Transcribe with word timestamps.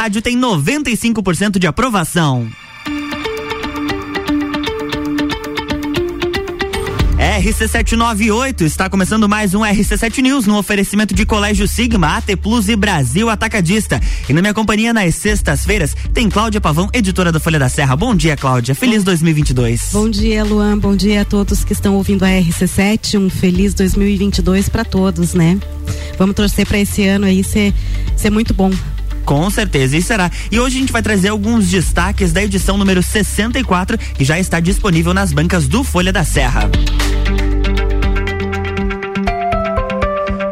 rádio 0.00 0.22
tem 0.22 0.34
95% 0.34 1.58
de 1.58 1.66
aprovação. 1.66 2.48
RC798 7.18 8.62
está 8.62 8.88
começando 8.88 9.28
mais 9.28 9.54
um 9.54 9.60
RC7 9.60 10.22
News 10.22 10.46
no 10.46 10.56
oferecimento 10.56 11.14
de 11.14 11.26
Colégio 11.26 11.68
Sigma, 11.68 12.16
AT 12.16 12.34
Plus 12.40 12.70
e 12.70 12.76
Brasil 12.76 13.28
Atacadista. 13.28 14.00
E 14.26 14.32
na 14.32 14.40
minha 14.40 14.54
companhia 14.54 14.94
nas 14.94 15.16
sextas-feiras 15.16 15.94
tem 16.14 16.30
Cláudia 16.30 16.62
Pavão, 16.62 16.88
editora 16.94 17.30
da 17.30 17.38
Folha 17.38 17.58
da 17.58 17.68
Serra. 17.68 17.94
Bom 17.94 18.14
dia, 18.14 18.38
Cláudia. 18.38 18.74
Feliz 18.74 19.04
2022. 19.04 19.90
Bom 19.92 20.08
dia, 20.08 20.42
Luan. 20.42 20.78
Bom 20.78 20.96
dia 20.96 21.20
a 21.20 21.24
todos 21.26 21.62
que 21.62 21.74
estão 21.74 21.94
ouvindo 21.96 22.24
a 22.24 22.28
RC7. 22.28 23.20
Um 23.20 23.28
feliz 23.28 23.74
2022 23.74 24.70
para 24.70 24.82
todos, 24.82 25.34
né? 25.34 25.58
Vamos 26.16 26.34
torcer 26.34 26.66
para 26.66 26.78
esse 26.78 27.06
ano 27.06 27.26
aí 27.26 27.44
ser, 27.44 27.74
ser 28.16 28.30
muito 28.30 28.54
bom. 28.54 28.70
Com 29.24 29.48
certeza, 29.50 29.96
e 29.96 30.02
será. 30.02 30.30
E 30.50 30.58
hoje 30.58 30.76
a 30.76 30.80
gente 30.80 30.92
vai 30.92 31.02
trazer 31.02 31.28
alguns 31.28 31.68
destaques 31.68 32.32
da 32.32 32.42
edição 32.42 32.76
número 32.76 33.02
64, 33.02 33.98
que 33.98 34.24
já 34.24 34.38
está 34.38 34.60
disponível 34.60 35.14
nas 35.14 35.32
bancas 35.32 35.68
do 35.68 35.84
Folha 35.84 36.12
da 36.12 36.24
Serra. 36.24 36.70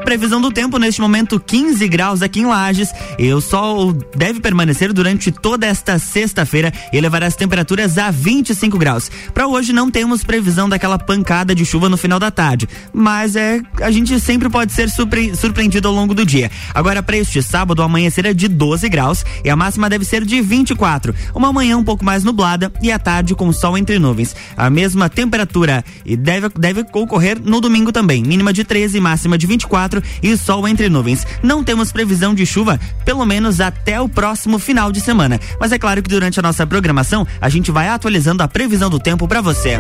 Previsão 0.08 0.40
do 0.40 0.50
tempo 0.50 0.78
neste 0.78 1.02
momento 1.02 1.38
15 1.38 1.86
graus 1.86 2.22
aqui 2.22 2.40
em 2.40 2.46
Lages. 2.46 2.90
E 3.18 3.30
o 3.30 3.42
sol 3.42 3.92
deve 4.16 4.40
permanecer 4.40 4.90
durante 4.90 5.30
toda 5.30 5.66
esta 5.66 5.98
sexta-feira 5.98 6.72
e 6.90 6.98
levará 6.98 7.26
as 7.26 7.36
temperaturas 7.36 7.98
a 7.98 8.10
25 8.10 8.78
graus. 8.78 9.10
Para 9.34 9.46
hoje 9.46 9.70
não 9.70 9.90
temos 9.90 10.24
previsão 10.24 10.66
daquela 10.66 10.98
pancada 10.98 11.54
de 11.54 11.62
chuva 11.62 11.90
no 11.90 11.98
final 11.98 12.18
da 12.18 12.30
tarde, 12.30 12.66
mas 12.90 13.36
é 13.36 13.60
a 13.82 13.90
gente 13.90 14.18
sempre 14.18 14.48
pode 14.48 14.72
ser 14.72 14.88
surpre, 14.88 15.36
surpreendido 15.36 15.88
ao 15.88 15.92
longo 15.92 16.14
do 16.14 16.24
dia. 16.24 16.50
Agora 16.74 17.02
para 17.02 17.18
este 17.18 17.42
sábado, 17.42 17.83
amanhecer 17.83 18.24
é 18.24 18.33
de 18.33 18.48
12 18.48 18.88
graus 18.88 19.22
e 19.44 19.50
a 19.50 19.56
máxima 19.56 19.90
deve 19.90 20.06
ser 20.06 20.24
de 20.24 20.40
24. 20.40 21.14
Uma 21.34 21.52
manhã 21.52 21.77
um 21.77 21.84
pouco 21.84 22.02
mais 22.02 22.24
nublada 22.24 22.72
e 22.80 22.90
a 22.90 22.98
tarde 22.98 23.34
com 23.34 23.52
sol 23.52 23.77
entre 23.77 23.98
nuvens. 23.98 24.34
A 24.56 24.70
mesma 24.70 25.11
temperatura 25.11 25.84
e 26.02 26.16
deve 26.16 26.48
deve 26.58 26.86
ocorrer 26.94 27.38
no 27.38 27.61
domingo 27.61 27.92
também, 27.92 28.22
mínima 28.22 28.55
de 28.55 28.64
13 28.64 28.98
máxima 29.00 29.36
de 29.36 29.46
24 29.46 29.97
e 30.22 30.36
sol 30.36 30.66
entre 30.66 30.88
nuvens. 30.88 31.27
Não 31.42 31.62
temos 31.64 31.92
previsão 31.92 32.34
de 32.34 32.44
chuva, 32.44 32.78
pelo 33.04 33.24
menos 33.24 33.60
até 33.60 34.00
o 34.00 34.08
próximo 34.08 34.58
final 34.58 34.90
de 34.92 35.00
semana. 35.00 35.40
Mas 35.60 35.72
é 35.72 35.78
claro 35.78 36.02
que 36.02 36.08
durante 36.08 36.38
a 36.38 36.42
nossa 36.42 36.66
programação 36.66 37.27
a 37.40 37.48
gente 37.48 37.70
vai 37.70 37.88
atualizando 37.88 38.42
a 38.42 38.48
previsão 38.48 38.90
do 38.90 38.98
tempo 38.98 39.28
para 39.28 39.40
você. 39.40 39.78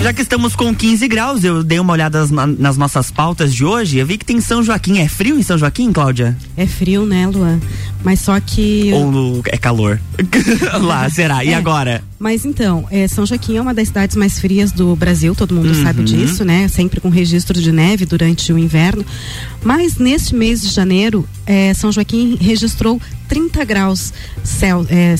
Já 0.00 0.12
que 0.12 0.22
estamos 0.22 0.54
com 0.54 0.72
15 0.72 1.08
graus, 1.08 1.42
eu 1.42 1.62
dei 1.62 1.80
uma 1.80 1.92
olhada 1.92 2.24
nas, 2.28 2.76
nossas 2.76 3.10
pautas 3.10 3.52
de 3.52 3.64
hoje. 3.64 3.98
Eu 3.98 4.06
vi 4.06 4.16
que 4.16 4.24
tem 4.24 4.40
São 4.40 4.62
Joaquim. 4.62 5.00
É 5.00 5.08
frio 5.08 5.36
em 5.38 5.42
São 5.42 5.58
Joaquim, 5.58 5.92
Cláudia? 5.92 6.36
É 6.56 6.66
frio, 6.66 7.04
né, 7.04 7.26
Luan? 7.26 7.60
Mas 8.02 8.20
só 8.20 8.38
que. 8.40 8.92
Ou 8.92 9.42
é 9.46 9.56
calor? 9.56 10.00
Lá, 10.80 11.08
será? 11.10 11.44
E 11.44 11.50
é. 11.50 11.54
agora? 11.54 12.02
Mas 12.18 12.44
então, 12.44 12.86
é, 12.90 13.06
São 13.06 13.24
Joaquim 13.24 13.56
é 13.56 13.60
uma 13.60 13.72
das 13.72 13.88
cidades 13.88 14.16
mais 14.16 14.40
frias 14.40 14.72
do 14.72 14.96
Brasil, 14.96 15.34
todo 15.34 15.54
mundo 15.54 15.68
uhum. 15.68 15.82
sabe 15.82 16.02
disso, 16.02 16.44
né? 16.44 16.66
Sempre 16.66 17.00
com 17.00 17.08
registro 17.08 17.60
de 17.60 17.70
neve 17.70 18.04
durante 18.04 18.52
o 18.52 18.58
inverno. 18.58 19.04
Mas 19.62 19.96
neste 19.96 20.34
mês 20.34 20.60
de 20.62 20.68
janeiro, 20.68 21.28
é, 21.46 21.72
São 21.74 21.92
Joaquim 21.92 22.36
registrou 22.40 23.00
30 23.28 23.64
graus 23.64 24.12
céu, 24.42 24.84
é, 24.88 25.14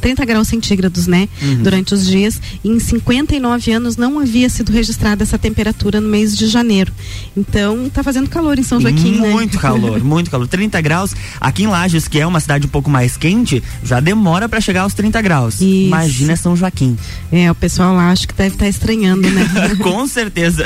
30 0.00 0.24
graus 0.24 0.48
centígrados, 0.48 1.06
né? 1.06 1.28
Uhum. 1.42 1.62
Durante 1.62 1.94
os 1.94 2.06
dias. 2.06 2.40
E 2.62 2.68
em 2.68 2.78
59 2.78 3.72
anos 3.72 3.96
não 3.96 4.18
havia 4.18 4.48
sido 4.48 4.70
registrada 4.70 5.22
essa 5.22 5.38
temperatura 5.38 6.00
no 6.00 6.08
mês 6.08 6.36
de 6.36 6.46
janeiro. 6.46 6.92
Então, 7.36 7.88
tá 7.88 8.02
fazendo 8.02 8.28
calor 8.28 8.58
em 8.58 8.62
São 8.62 8.80
Joaquim, 8.80 9.18
né? 9.18 9.30
Muito 9.30 9.56
né? 9.56 9.62
calor, 9.62 10.04
muito 10.04 10.30
calor. 10.30 10.46
30 10.54 10.80
graus. 10.82 11.14
Aqui 11.40 11.64
em 11.64 11.66
Lages, 11.66 12.06
que 12.06 12.20
é 12.20 12.23
uma 12.26 12.40
cidade 12.40 12.66
um 12.66 12.70
pouco 12.70 12.90
mais 12.90 13.16
quente, 13.16 13.62
já 13.82 14.00
demora 14.00 14.48
para 14.48 14.60
chegar 14.60 14.82
aos 14.82 14.94
30 14.94 15.20
graus. 15.22 15.54
Isso. 15.54 15.64
Imagina 15.64 16.36
São 16.36 16.56
Joaquim. 16.56 16.96
É, 17.30 17.50
o 17.50 17.54
pessoal 17.54 17.94
lá 17.94 18.10
acho 18.10 18.28
que 18.28 18.34
deve 18.34 18.54
estar 18.54 18.64
tá 18.64 18.68
estranhando, 18.68 19.28
né? 19.30 19.44
Com 19.82 20.06
certeza. 20.06 20.64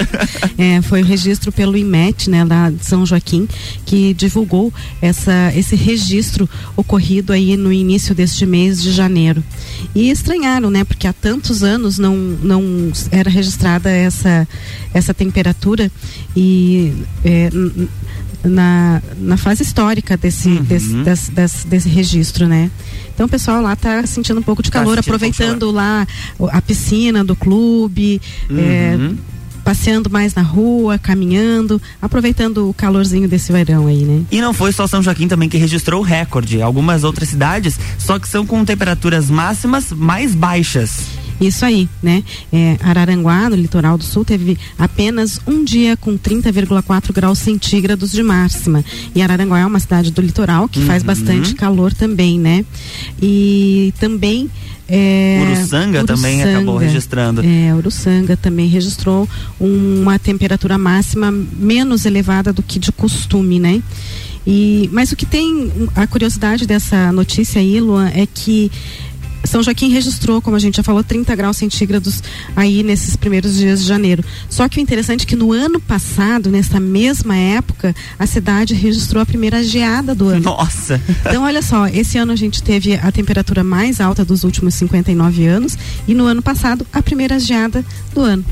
É, 0.56 0.80
foi 0.82 1.02
o 1.02 1.04
registro 1.04 1.52
pelo 1.52 1.76
IMET, 1.76 2.28
né, 2.28 2.44
lá 2.44 2.70
de 2.70 2.84
São 2.84 3.04
Joaquim, 3.04 3.48
que 3.84 4.14
divulgou 4.14 4.72
essa, 5.00 5.52
esse 5.54 5.76
registro 5.76 6.48
ocorrido 6.76 7.32
aí 7.32 7.56
no 7.56 7.72
início 7.72 8.14
deste 8.14 8.44
mês 8.44 8.82
de 8.82 8.92
janeiro. 8.92 9.42
E 9.94 10.10
estranharam, 10.10 10.70
né, 10.70 10.84
porque 10.84 11.06
há 11.06 11.12
tantos 11.12 11.62
anos 11.62 11.98
não, 11.98 12.16
não 12.16 12.92
era 13.10 13.30
registrada 13.30 13.90
essa, 13.90 14.46
essa 14.92 15.14
temperatura 15.14 15.90
e 16.36 16.92
é, 17.24 17.50
na, 18.44 19.02
na 19.18 19.36
fase 19.36 19.62
histórica 19.62 20.16
desse, 20.16 20.48
uhum. 20.48 20.62
desse, 20.62 20.94
desse, 20.94 21.30
desse, 21.30 21.66
desse, 21.66 21.88
registro, 21.88 22.46
né? 22.46 22.70
Então 23.14 23.26
o 23.26 23.28
pessoal 23.28 23.60
lá 23.60 23.72
está 23.72 24.06
sentindo 24.06 24.38
um 24.38 24.42
pouco 24.42 24.62
de 24.62 24.70
tá 24.70 24.78
calor, 24.80 24.94
tá 24.94 25.00
aproveitando 25.00 25.70
lá 25.70 26.06
a 26.50 26.62
piscina 26.62 27.24
do 27.24 27.34
clube, 27.34 28.20
uhum. 28.48 28.58
é, 28.58 28.98
passeando 29.64 30.08
mais 30.08 30.34
na 30.34 30.42
rua, 30.42 30.98
caminhando, 30.98 31.80
aproveitando 32.00 32.70
o 32.70 32.74
calorzinho 32.74 33.28
desse 33.28 33.52
verão 33.52 33.86
aí, 33.86 34.04
né? 34.04 34.22
E 34.30 34.40
não 34.40 34.54
foi 34.54 34.72
só 34.72 34.86
São 34.86 35.02
Joaquim 35.02 35.28
também 35.28 35.48
que 35.48 35.58
registrou 35.58 36.00
o 36.00 36.04
recorde. 36.04 36.62
Algumas 36.62 37.04
outras 37.04 37.28
cidades, 37.28 37.78
só 37.98 38.18
que 38.18 38.28
são 38.28 38.46
com 38.46 38.64
temperaturas 38.64 39.28
máximas 39.28 39.92
mais 39.92 40.34
baixas. 40.34 41.02
Isso 41.40 41.64
aí, 41.64 41.88
né? 42.02 42.22
É, 42.52 42.76
Araranguá, 42.80 43.48
no 43.48 43.56
litoral 43.56 43.96
do 43.96 44.04
sul, 44.04 44.24
teve 44.24 44.58
apenas 44.78 45.40
um 45.46 45.62
dia 45.62 45.96
com 45.96 46.18
30,4 46.18 47.12
graus 47.12 47.38
centígrados 47.38 48.12
de 48.12 48.22
máxima. 48.22 48.84
E 49.14 49.22
Araranguá 49.22 49.60
é 49.60 49.66
uma 49.66 49.80
cidade 49.80 50.10
do 50.10 50.20
litoral 50.20 50.68
que 50.68 50.80
uhum. 50.80 50.86
faz 50.86 51.02
bastante 51.02 51.54
calor 51.54 51.92
também, 51.92 52.38
né? 52.38 52.64
E 53.20 53.92
também 53.98 54.50
é, 54.88 55.40
Uruçanga, 55.42 55.98
Uruçanga, 55.98 56.04
também 56.04 56.42
acabou 56.42 56.78
registrando. 56.78 57.42
É, 57.44 57.74
Uruçanga 57.74 58.36
também 58.36 58.66
registrou 58.68 59.28
uma 59.60 60.18
temperatura 60.18 60.78
máxima 60.78 61.30
menos 61.30 62.06
elevada 62.06 62.54
do 62.54 62.62
que 62.62 62.78
de 62.78 62.90
costume, 62.90 63.60
né? 63.60 63.82
E, 64.46 64.88
mas 64.90 65.12
o 65.12 65.16
que 65.16 65.26
tem 65.26 65.70
a 65.94 66.06
curiosidade 66.06 66.66
dessa 66.66 67.12
notícia 67.12 67.60
aí, 67.60 67.78
Luan, 67.80 68.08
é 68.14 68.26
que 68.26 68.72
são 69.44 69.62
Joaquim 69.62 69.88
registrou, 69.90 70.42
como 70.42 70.56
a 70.56 70.58
gente 70.58 70.76
já 70.76 70.82
falou, 70.82 71.02
30 71.02 71.34
graus 71.34 71.56
centígrados 71.56 72.22
aí 72.54 72.82
nesses 72.82 73.16
primeiros 73.16 73.56
dias 73.56 73.80
de 73.80 73.86
janeiro. 73.86 74.24
Só 74.48 74.68
que 74.68 74.78
o 74.78 74.80
interessante 74.80 75.24
é 75.24 75.26
que 75.26 75.36
no 75.36 75.52
ano 75.52 75.80
passado, 75.80 76.50
nessa 76.50 76.78
mesma 76.80 77.36
época, 77.36 77.94
a 78.18 78.26
cidade 78.26 78.74
registrou 78.74 79.22
a 79.22 79.26
primeira 79.26 79.62
geada 79.62 80.14
do 80.14 80.28
ano. 80.28 80.42
Nossa! 80.42 81.00
Então, 81.20 81.44
olha 81.44 81.62
só, 81.62 81.86
esse 81.86 82.18
ano 82.18 82.32
a 82.32 82.36
gente 82.36 82.62
teve 82.62 82.94
a 82.94 83.10
temperatura 83.12 83.62
mais 83.62 84.00
alta 84.00 84.24
dos 84.24 84.44
últimos 84.44 84.74
59 84.74 85.46
anos 85.46 85.78
e 86.06 86.14
no 86.14 86.26
ano 86.26 86.42
passado 86.42 86.86
a 86.92 87.02
primeira 87.02 87.38
geada 87.38 87.84
do 88.14 88.20
ano. 88.20 88.44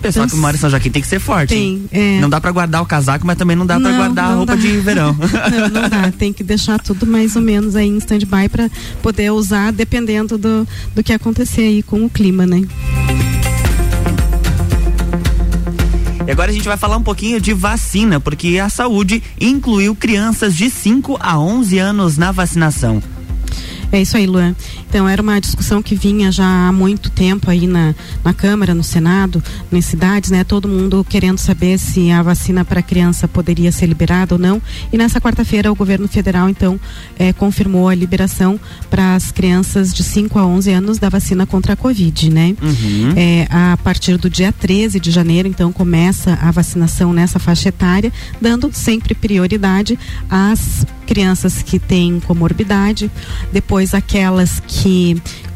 Pessoal 0.00 0.24
então, 0.24 0.36
que 0.36 0.40
mora 0.40 0.56
em 0.56 0.58
São 0.58 0.70
Joaquim 0.70 0.90
tem 0.90 1.02
que 1.02 1.08
ser 1.08 1.20
forte. 1.20 1.50
Tem, 1.50 1.84
é. 1.92 2.20
Não 2.20 2.30
dá 2.30 2.40
para 2.40 2.50
guardar 2.50 2.82
o 2.82 2.86
casaco, 2.86 3.26
mas 3.26 3.36
também 3.36 3.54
não 3.54 3.66
dá 3.66 3.78
para 3.78 3.92
guardar 3.92 4.30
a 4.30 4.34
roupa 4.34 4.56
dá. 4.56 4.62
de 4.62 4.78
verão. 4.78 5.14
não, 5.50 5.68
não 5.68 5.88
dá. 5.88 6.10
Tem 6.10 6.32
que 6.32 6.42
deixar 6.42 6.78
tudo 6.78 7.06
mais 7.06 7.36
ou 7.36 7.42
menos 7.42 7.76
aí 7.76 7.86
em 7.86 7.98
stand-by 7.98 8.48
para 8.48 8.70
poder 9.02 9.30
usar 9.30 9.72
dependendo 9.72 10.38
do, 10.38 10.66
do 10.94 11.02
que 11.02 11.12
acontecer 11.12 11.62
aí 11.62 11.82
com 11.82 12.04
o 12.04 12.08
clima, 12.08 12.46
né? 12.46 12.62
E 16.26 16.30
agora 16.30 16.50
a 16.50 16.54
gente 16.54 16.66
vai 16.66 16.76
falar 16.76 16.96
um 16.96 17.02
pouquinho 17.02 17.40
de 17.40 17.52
vacina, 17.52 18.20
porque 18.20 18.58
a 18.58 18.68
saúde 18.68 19.22
incluiu 19.40 19.94
crianças 19.94 20.54
de 20.54 20.70
5 20.70 21.18
a 21.20 21.38
11 21.38 21.78
anos 21.78 22.16
na 22.16 22.32
vacinação. 22.32 23.02
É 23.92 24.00
isso 24.00 24.16
aí, 24.16 24.26
Luan. 24.26 24.54
Então, 24.90 25.08
era 25.08 25.22
uma 25.22 25.40
discussão 25.40 25.80
que 25.80 25.94
vinha 25.94 26.32
já 26.32 26.66
há 26.66 26.72
muito 26.72 27.10
tempo 27.10 27.48
aí 27.48 27.64
na, 27.64 27.94
na 28.24 28.34
Câmara, 28.34 28.74
no 28.74 28.82
Senado, 28.82 29.40
nas 29.70 29.84
cidades, 29.84 30.32
né? 30.32 30.42
Todo 30.42 30.66
mundo 30.66 31.06
querendo 31.08 31.38
saber 31.38 31.78
se 31.78 32.10
a 32.10 32.20
vacina 32.24 32.64
para 32.64 32.82
criança 32.82 33.28
poderia 33.28 33.70
ser 33.70 33.86
liberada 33.86 34.34
ou 34.34 34.38
não. 34.38 34.60
E 34.92 34.98
nessa 34.98 35.20
quarta-feira, 35.20 35.70
o 35.70 35.76
governo 35.76 36.08
federal, 36.08 36.48
então, 36.48 36.78
é, 37.16 37.32
confirmou 37.32 37.88
a 37.88 37.94
liberação 37.94 38.58
para 38.90 39.14
as 39.14 39.30
crianças 39.30 39.94
de 39.94 40.02
5 40.02 40.36
a 40.36 40.44
11 40.44 40.72
anos 40.72 40.98
da 40.98 41.08
vacina 41.08 41.46
contra 41.46 41.74
a 41.74 41.76
Covid, 41.76 42.28
né? 42.28 42.56
Uhum. 42.60 43.12
É, 43.14 43.46
a 43.48 43.76
partir 43.76 44.16
do 44.16 44.28
dia 44.28 44.50
13 44.50 44.98
de 44.98 45.12
janeiro, 45.12 45.46
então, 45.46 45.70
começa 45.70 46.36
a 46.42 46.50
vacinação 46.50 47.12
nessa 47.12 47.38
faixa 47.38 47.68
etária, 47.68 48.12
dando 48.40 48.68
sempre 48.72 49.14
prioridade 49.14 49.96
às 50.28 50.84
crianças 51.10 51.60
que 51.60 51.78
têm 51.78 52.20
comorbidade, 52.20 53.10
depois 53.52 53.94
aquelas 53.94 54.60
que 54.60 54.79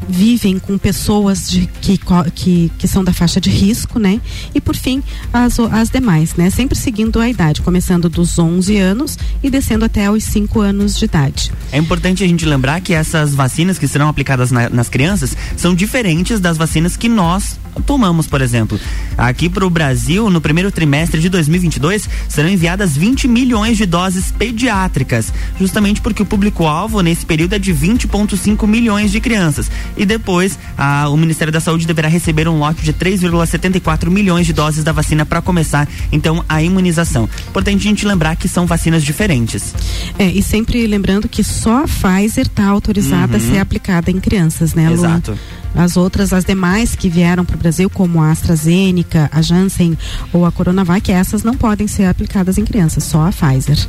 vivem 0.09 0.59
com 0.59 0.77
pessoas 0.77 1.49
de, 1.51 1.67
que, 1.81 1.99
que, 2.35 2.71
que 2.79 2.89
são 2.89 3.03
da 3.03 3.13
faixa 3.13 3.41
de 3.41 3.51
risco, 3.51 3.99
né? 3.99 4.21
E 4.55 4.61
por 4.61 4.77
fim, 4.77 5.03
as, 5.33 5.59
as 5.59 5.89
demais, 5.89 6.35
né? 6.35 6.51
Sempre 6.51 6.77
seguindo 6.77 7.21
a 7.21 7.29
idade, 7.29 7.63
começando 7.63 8.09
dos 8.09 8.39
11 8.39 8.77
anos 8.77 9.19
e 9.43 9.51
descendo 9.51 9.85
até 9.85 10.11
os 10.11 10.25
5 10.25 10.61
anos 10.61 10.97
de 10.99 11.05
idade. 11.07 11.53
É 11.73 11.79
importante 11.79 12.23
a 12.23 12.27
gente 12.27 12.45
lembrar 12.45 12.81
que 12.81 12.93
essas 12.93 13.35
vacinas 13.35 13.79
que 13.79 13.89
serão 13.89 14.09
aplicadas 14.09 14.51
na, 14.51 14.69
nas 14.69 14.89
crianças 14.89 15.37
são 15.57 15.75
diferentes 15.75 16.41
das 16.41 16.57
vacinas 16.57 16.97
que 16.97 17.09
nós 17.09 17.59
tomamos, 17.83 18.27
por 18.27 18.41
exemplo. 18.41 18.79
Aqui 19.17 19.49
para 19.49 19.67
o 19.67 19.71
Brasil, 19.71 20.29
no 20.31 20.41
primeiro 20.41 20.71
trimestre 20.71 21.21
de 21.21 21.29
2022, 21.29 22.09
serão 22.29 22.49
enviadas 22.49 22.97
20 22.97 23.29
milhões 23.29 23.77
de 23.77 23.87
doses 23.87 24.33
pediátricas, 24.33 25.33
justamente 25.59 26.01
porque 26.01 26.23
o 26.23 26.27
público-alvo 26.27 27.01
nesse 27.01 27.25
período 27.25 27.55
é 27.55 27.59
de 27.59 27.73
20,5 27.73 28.67
milhões 28.67 29.11
de 29.11 29.21
crianças. 29.21 29.71
E 29.97 30.05
depois, 30.05 30.59
a, 30.77 31.09
o 31.09 31.17
Ministério 31.17 31.53
da 31.53 31.61
Saúde 31.61 31.87
deverá 31.87 32.09
receber 32.09 32.49
um 32.49 32.59
lote 32.59 32.83
de 32.83 32.93
3,74 32.93 34.11
milhões 34.11 34.47
de 34.47 34.53
doses 34.53 34.85
da 34.85 34.93
vacina 34.93 35.25
para 35.25 35.41
começar, 35.41 35.89
então, 36.11 36.45
a 36.49 36.63
imunização. 36.63 37.29
Importante 37.49 37.87
a 37.87 37.91
gente 37.91 38.07
lembrar 38.07 38.37
que 38.37 38.49
são 38.49 38.67
vacinas 38.67 39.03
diferentes. 39.03 39.75
É, 40.19 40.27
e 40.27 40.43
sempre 40.43 40.87
lembrando 40.87 41.29
que 41.29 41.43
só 41.45 41.85
a 41.85 41.89
Pfizer 41.89 42.47
está 42.47 42.67
autorizada 42.67 43.37
uhum. 43.37 43.45
a 43.45 43.53
ser 43.53 43.59
aplicada 43.59 44.11
em 44.11 44.21
crianças, 44.21 44.75
né, 44.75 44.89
Lu? 44.89 44.95
Exato. 44.95 45.39
As 45.75 45.97
outras, 45.97 46.33
as 46.33 46.45
demais 46.45 46.95
que 46.95 47.09
vieram 47.09 47.45
para 47.45 47.57
o 47.57 47.59
Brasil, 47.59 47.91
como 47.91 48.23
a 48.23 48.31
AstraZeneca, 48.31 49.29
a 49.33 49.43
Janssen 49.43 49.99
ou 50.33 50.47
a 50.47 50.53
Coronavac, 50.53 51.11
essas 51.11 51.43
não 51.43 51.55
podem 51.55 51.89
ser 51.89 52.05
aplicadas 52.05 52.59
em 52.59 52.65
crianças, 52.65 53.05
só 53.05 53.27
a 53.27 53.31
Pfizer. 53.31 53.89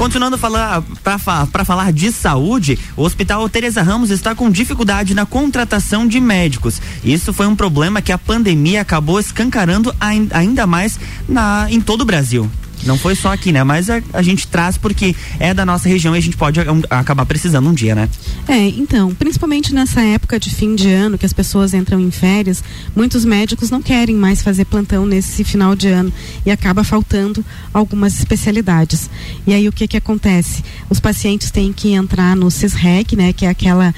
Continuando 0.00 0.38
para 0.38 1.62
falar 1.62 1.92
de 1.92 2.10
saúde, 2.10 2.78
o 2.96 3.02
Hospital 3.02 3.46
Teresa 3.50 3.82
Ramos 3.82 4.08
está 4.10 4.34
com 4.34 4.50
dificuldade 4.50 5.12
na 5.12 5.26
contratação 5.26 6.08
de 6.08 6.18
médicos. 6.18 6.80
Isso 7.04 7.34
foi 7.34 7.46
um 7.46 7.54
problema 7.54 8.00
que 8.00 8.10
a 8.10 8.16
pandemia 8.16 8.80
acabou 8.80 9.20
escancarando 9.20 9.94
ainda 10.00 10.66
mais 10.66 10.98
na, 11.28 11.66
em 11.68 11.82
todo 11.82 12.00
o 12.00 12.06
Brasil. 12.06 12.50
Não 12.84 12.98
foi 12.98 13.14
só 13.14 13.32
aqui, 13.32 13.52
né? 13.52 13.62
Mas 13.62 13.90
a, 13.90 14.00
a, 14.12 14.22
gente 14.22 14.46
traz 14.46 14.76
porque 14.76 15.14
é 15.38 15.52
da 15.52 15.66
nossa 15.66 15.88
região 15.88 16.14
e 16.14 16.18
a 16.18 16.22
gente 16.22 16.36
pode 16.36 16.60
um, 16.60 16.82
acabar 16.88 17.26
precisando 17.26 17.68
um 17.68 17.74
dia, 17.74 17.94
né? 17.94 18.08
É, 18.48 18.68
então, 18.68 19.14
principalmente 19.14 19.74
nessa 19.74 20.00
época 20.00 20.38
de 20.38 20.50
fim 20.50 20.74
de 20.74 20.90
ano, 20.90 21.18
que 21.18 21.26
as 21.26 21.32
pessoas 21.32 21.74
entram 21.74 22.00
em 22.00 22.10
férias, 22.10 22.62
muitos 22.94 23.24
médicos 23.24 23.70
não 23.70 23.82
querem 23.82 24.16
mais 24.16 24.42
fazer 24.42 24.64
plantão 24.64 25.04
nesse 25.04 25.44
final 25.44 25.76
de 25.76 25.88
ano 25.88 26.12
e 26.44 26.50
acaba 26.50 26.82
faltando 26.82 27.44
algumas 27.72 28.18
especialidades. 28.18 29.10
E 29.46 29.52
aí 29.52 29.68
o 29.68 29.72
que 29.72 29.86
que 29.86 29.96
acontece? 29.96 30.64
Os 30.88 31.00
pacientes 31.00 31.50
têm 31.50 31.72
que 31.72 31.92
entrar 31.92 32.34
no 32.34 32.50
CISREC, 32.50 33.16
né? 33.16 33.32
Que 33.32 33.46
é 33.46 33.48
aquela 33.48 33.94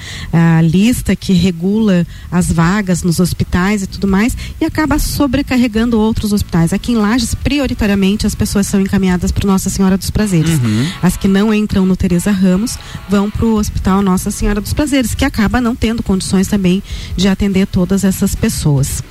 lista 0.63 1.15
que 1.15 1.33
regula 1.33 2.05
as 2.31 2.51
vagas 2.51 3.03
nos 3.03 3.19
hospitais 3.19 3.83
e 3.83 3.87
tudo 3.87 4.07
mais, 4.07 4.35
e 4.59 4.65
acaba 4.65 4.99
sobrecarregando 4.99 5.99
outros 5.99 6.33
hospitais. 6.33 6.73
Aqui 6.73 6.91
em 6.91 6.95
Lages, 6.95 7.35
prioritariamente, 7.35 8.27
as 8.27 8.35
pessoas 8.35 8.67
são 8.73 8.81
encaminhadas 8.81 9.31
para 9.31 9.45
Nossa 9.45 9.69
Senhora 9.69 9.95
dos 9.95 10.09
Prazeres. 10.09 10.59
Uhum. 10.59 10.89
As 11.03 11.15
que 11.15 11.27
não 11.27 11.53
entram 11.53 11.85
no 11.85 11.95
Teresa 11.95 12.31
Ramos 12.31 12.75
vão 13.07 13.29
para 13.29 13.45
o 13.45 13.55
Hospital 13.55 14.01
Nossa 14.01 14.31
Senhora 14.31 14.59
dos 14.59 14.73
Prazeres, 14.73 15.13
que 15.13 15.23
acaba 15.23 15.61
não 15.61 15.75
tendo 15.75 16.01
condições 16.01 16.47
também 16.47 16.81
de 17.15 17.27
atender 17.27 17.67
todas 17.67 18.03
essas 18.03 18.33
pessoas. 18.33 19.03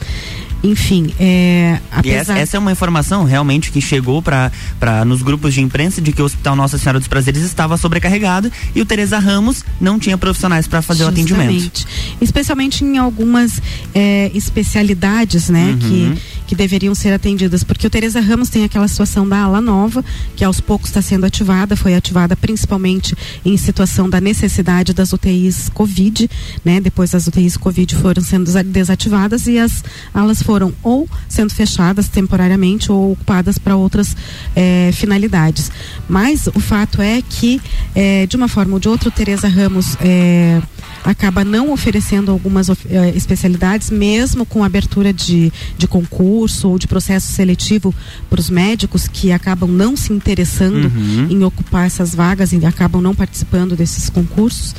Enfim, 0.65 1.13
é, 1.19 1.79
apesar... 1.91 2.19
Essa, 2.19 2.39
essa, 2.39 2.57
é 2.57 2.61
uma 2.61 2.71
informação 2.73 3.25
realmente 3.25 3.71
que 3.71 3.81
chegou 3.81 4.21
para 4.21 4.51
nos 5.05 5.23
grupos 5.23 5.55
de 5.55 5.61
imprensa 5.61 6.01
de 6.01 6.13
que 6.13 6.23
o 6.23 6.25
Hospital 6.25 6.55
Nossa 6.55 6.79
Senhora 6.79 6.99
dos 6.99 7.09
Prazeres 7.09 7.43
estava 7.43 7.77
sobrecarregado 7.77 8.51
e 8.75 8.81
o 8.81 8.87
Teresa 8.87 9.19
Ramos 9.19 9.65
não 9.81 9.99
tinha 9.99 10.17
profissionais 10.19 10.67
para 10.67 10.83
fazer 10.83 11.05
Justamente. 11.05 11.33
o 11.33 11.37
atendimento. 11.37 11.87
Especialmente 12.21 12.85
em 12.85 12.97
algumas 12.97 13.61
é, 13.95 14.31
especialidades, 14.35 15.49
né, 15.49 15.71
uhum. 15.71 15.79
que, 15.79 16.19
que 16.53 16.57
deveriam 16.57 16.95
ser 16.95 17.15
atendidas, 17.15 17.65
porque 17.65 17.87
o 17.87 17.91
Teresa 17.91 18.21
Ramos 18.21 18.51
tem 18.51 18.63
aquela 18.63 18.87
situação 18.87 19.27
da 19.27 19.39
ala 19.39 19.59
nova, 19.59 20.05
que 20.37 20.45
aos 20.45 20.61
poucos 20.61 20.91
está 20.91 21.01
sendo 21.01 21.25
ativada, 21.25 21.75
foi 21.75 21.95
ativada 21.95 22.37
principalmente 22.37 23.17
em 23.43 23.57
situação 23.57 24.11
da 24.11 24.21
necessidade 24.21 24.93
das 24.93 25.15
UTIs 25.15 25.71
Covid, 25.71 26.29
né? 26.63 26.79
Depois 26.79 27.15
as 27.15 27.27
UTIs 27.27 27.57
Covid 27.57 27.97
foram 27.97 28.23
sendo 28.23 28.53
desativadas 28.65 29.47
e 29.47 29.59
as 29.59 29.83
alas 30.13 30.43
foram 30.43 30.75
ou 30.83 31.09
sendo 31.27 31.55
fechadas 31.55 32.09
temporariamente 32.09 32.93
ou 32.93 33.13
ocupadas 33.13 33.57
para 33.57 33.75
outras 33.75 34.15
é, 34.55 34.91
finalidades. 34.93 35.73
Mas 36.07 36.49
o 36.49 36.61
fato 36.61 37.01
é 37.01 37.23
que, 37.23 37.63
é, 37.95 38.27
de 38.27 38.37
uma 38.37 38.47
forma 38.47 38.75
ou 38.75 38.79
de 38.79 38.91
outra, 38.91 39.11
Tereza 39.11 39.49
Ramos 39.49 39.97
é, 40.03 40.61
acaba 41.05 41.45
não 41.45 41.73
oferecendo 41.73 42.31
algumas 42.31 42.69
especialidades, 43.15 43.91
mesmo 43.91 44.47
com 44.47 44.63
abertura 44.63 45.13
de, 45.13 45.53
de 45.77 45.87
concurso 45.87 46.69
ou 46.69 46.79
de 46.79 46.87
processo 46.87 47.33
seletivo 47.33 47.95
para 48.31 48.41
os 48.41 48.49
médicos 48.49 49.09
que 49.09 49.33
acabam 49.33 49.71
não 49.71 49.97
se 49.97 50.13
interessando 50.13 50.87
uhum. 50.87 51.27
em 51.31 51.45
ocupar 51.45 51.87
essas 51.87 52.15
vagas 52.15 52.53
e 52.53 52.65
acabam 52.65 53.03
não 53.03 53.15
participando 53.15 53.77
desses 53.77 54.09
concursos. 54.09 54.75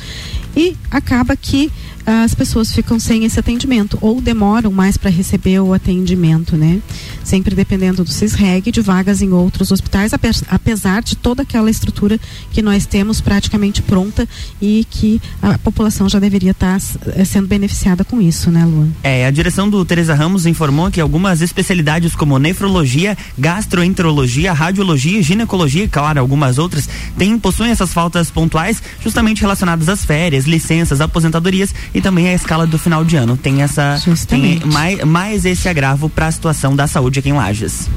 E 0.56 0.76
acaba 0.90 1.36
que 1.36 1.70
as 2.06 2.34
pessoas 2.34 2.72
ficam 2.72 3.00
sem 3.00 3.24
esse 3.24 3.40
atendimento 3.40 3.98
ou 4.00 4.20
demoram 4.20 4.70
mais 4.70 4.96
para 4.96 5.10
receber 5.10 5.58
o 5.60 5.72
atendimento, 5.72 6.56
né? 6.56 6.80
Sempre 7.24 7.54
dependendo 7.54 8.04
do 8.04 8.10
CISREG 8.10 8.70
de 8.70 8.80
vagas 8.80 9.22
em 9.22 9.30
outros 9.30 9.72
hospitais, 9.72 10.12
apesar 10.48 11.02
de 11.02 11.16
toda 11.16 11.42
aquela 11.42 11.70
estrutura 11.70 12.18
que 12.52 12.62
nós 12.62 12.86
temos 12.86 13.20
praticamente 13.20 13.82
pronta 13.82 14.28
e 14.60 14.86
que 14.90 15.20
a 15.42 15.58
população 15.58 16.08
já 16.08 16.18
deveria 16.18 16.52
estar 16.52 16.78
tá 16.78 16.86
eh, 17.16 17.24
sendo 17.24 17.48
beneficiada 17.48 18.04
com 18.04 18.20
isso, 18.20 18.50
né, 18.50 18.64
Luan? 18.64 18.88
É, 19.02 19.26
a 19.26 19.30
direção 19.30 19.68
do 19.68 19.84
Teresa 19.84 20.14
Ramos 20.14 20.46
informou 20.46 20.90
que 20.90 21.00
algumas 21.00 21.40
especialidades 21.40 22.14
como 22.14 22.38
nefrologia, 22.38 23.16
gastroenterologia, 23.38 24.52
radiologia, 24.52 25.22
ginecologia 25.22 25.84
e, 25.84 25.88
claro, 25.88 26.20
algumas 26.20 26.58
outras, 26.58 26.88
têm, 27.16 27.38
possuem 27.38 27.70
essas 27.70 27.92
faltas 27.92 28.30
pontuais 28.30 28.82
justamente 29.02 29.40
relacionadas 29.40 29.88
às 29.88 30.04
férias, 30.04 30.44
licenças, 30.44 31.00
aposentadorias 31.00 31.74
e 31.94 32.00
também 32.00 32.28
a 32.28 32.34
escala 32.34 32.66
do 32.66 32.78
final 32.78 33.04
de 33.04 33.16
ano. 33.16 33.36
Tem 33.36 33.62
essa 33.62 34.00
tem 34.28 34.60
mais, 34.66 35.02
mais 35.04 35.44
esse 35.44 35.68
agravo 35.68 36.08
para 36.08 36.26
a 36.26 36.32
situação 36.32 36.74
da 36.74 36.86
saúde 36.86 37.13
aqui 37.18 37.28
em 37.30 37.32
Lages. 37.34 37.88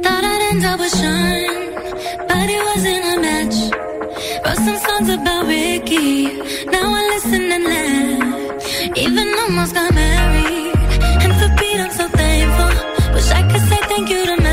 Thought 0.03 0.25
I'd 0.25 0.43
end 0.50 0.65
up 0.65 0.81
with 0.81 0.95
Sean, 0.99 1.41
but 2.29 2.49
it 2.56 2.62
wasn't 2.71 3.05
a 3.12 3.17
match. 3.21 3.59
Wrote 4.45 4.56
some 4.67 4.79
songs 4.87 5.09
about 5.09 5.47
Ricky, 5.47 6.25
now 6.67 6.87
I 6.99 7.02
listen 7.14 7.52
and 7.57 7.64
laugh. 7.64 8.97
Even 8.97 9.28
almost 9.40 9.75
got 9.75 9.88
thank 13.99 14.11
you 14.11 14.26
to 14.26 14.48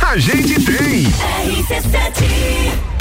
a 0.00 0.16
gente 0.18 0.54
tem. 0.54 1.02
RC7 1.02 2.91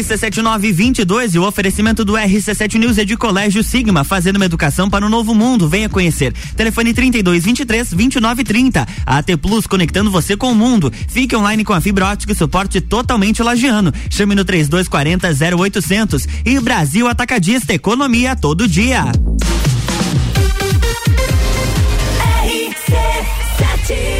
RC7922 0.00 1.34
e 1.34 1.38
o 1.38 1.46
oferecimento 1.46 2.04
do 2.04 2.14
RC7 2.14 2.78
News 2.78 2.98
é 2.98 3.04
de 3.04 3.16
Colégio 3.16 3.62
Sigma, 3.62 4.02
fazendo 4.02 4.36
uma 4.36 4.44
educação 4.46 4.88
para 4.88 5.04
o 5.04 5.08
um 5.08 5.10
novo 5.10 5.34
mundo. 5.34 5.68
Venha 5.68 5.88
conhecer. 5.88 6.32
Telefone 6.56 6.94
3223 6.94 7.90
2930. 7.90 8.88
AT 9.04 9.36
Plus 9.36 9.66
conectando 9.66 10.10
você 10.10 10.36
com 10.36 10.52
o 10.52 10.54
mundo. 10.54 10.92
Fique 11.08 11.36
online 11.36 11.64
com 11.64 11.72
a 11.72 11.80
fibra 11.80 12.06
ótica 12.06 12.32
e 12.32 12.36
suporte 12.36 12.80
totalmente 12.80 13.42
lagiano. 13.42 13.92
Chame 14.08 14.34
no 14.34 14.44
3240 14.44 15.56
0800 15.56 16.26
e 16.44 16.58
Brasil 16.60 17.06
Atacadista 17.06 17.74
Economia 17.74 18.34
todo 18.34 18.66
dia. 18.66 19.04
RC7 22.42 24.19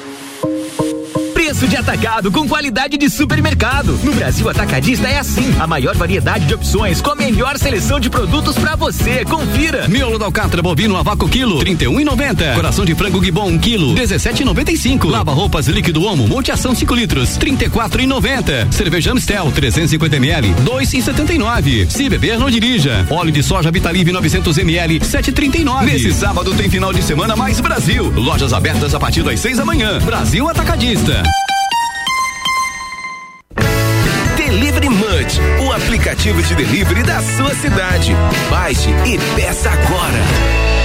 Preço 1.51 1.67
de 1.67 1.75
atacado 1.75 2.31
com 2.31 2.47
qualidade 2.47 2.97
de 2.97 3.09
supermercado. 3.09 3.99
No 4.05 4.13
Brasil 4.13 4.47
Atacadista 4.47 5.05
é 5.09 5.19
assim. 5.19 5.53
A 5.59 5.67
maior 5.67 5.97
variedade 5.97 6.45
de 6.45 6.53
opções 6.53 7.01
com 7.01 7.11
a 7.11 7.15
melhor 7.15 7.57
seleção 7.57 7.99
de 7.99 8.09
produtos 8.09 8.55
para 8.55 8.77
você. 8.77 9.25
Confira. 9.25 9.85
Miolo 9.89 10.17
da 10.17 10.23
alcatra 10.23 10.61
bovino 10.61 10.95
a 10.95 11.03
vácuo 11.03 11.27
quilo, 11.27 11.59
31,90. 11.59 12.55
Coração 12.55 12.85
de 12.85 12.95
frango 12.95 13.21
gibon 13.21 13.49
um 13.49 13.59
quilo, 13.59 13.93
17,95. 13.95 15.09
Lava 15.09 15.33
roupas 15.33 15.67
líquido 15.67 16.05
Omo, 16.05 16.25
Monte 16.25 16.53
Ação 16.53 16.73
5 16.73 16.95
litros, 16.95 17.37
34,90. 17.37 18.71
Cerveja 18.71 19.11
Amstel 19.11 19.51
350 19.51 20.15
ml, 20.15 20.53
2,79. 20.63 21.89
Se 21.89 22.07
beber 22.07 22.39
não 22.39 22.49
dirija. 22.49 23.05
Óleo 23.09 23.29
de 23.33 23.43
soja 23.43 23.69
Vitalive 23.69 24.13
900 24.13 24.57
ml, 24.57 25.01
7,39. 25.01 25.83
Nesse 25.83 26.13
sábado 26.13 26.53
tem 26.53 26.69
final 26.69 26.93
de 26.93 27.03
semana 27.03 27.35
mais 27.35 27.59
Brasil. 27.59 28.09
Lojas 28.15 28.53
abertas 28.53 28.95
a 28.95 28.99
partir 29.01 29.21
das 29.21 29.37
6 29.41 29.57
da 29.57 29.65
manhã. 29.65 29.99
Brasil 29.99 30.47
Atacadista. 30.47 31.21
O 35.65 35.71
aplicativo 35.71 36.41
de 36.41 36.55
delivery 36.55 37.03
da 37.03 37.21
sua 37.21 37.53
cidade. 37.55 38.13
Baixe 38.49 38.89
e 39.05 39.17
peça 39.35 39.69
agora. 39.69 40.80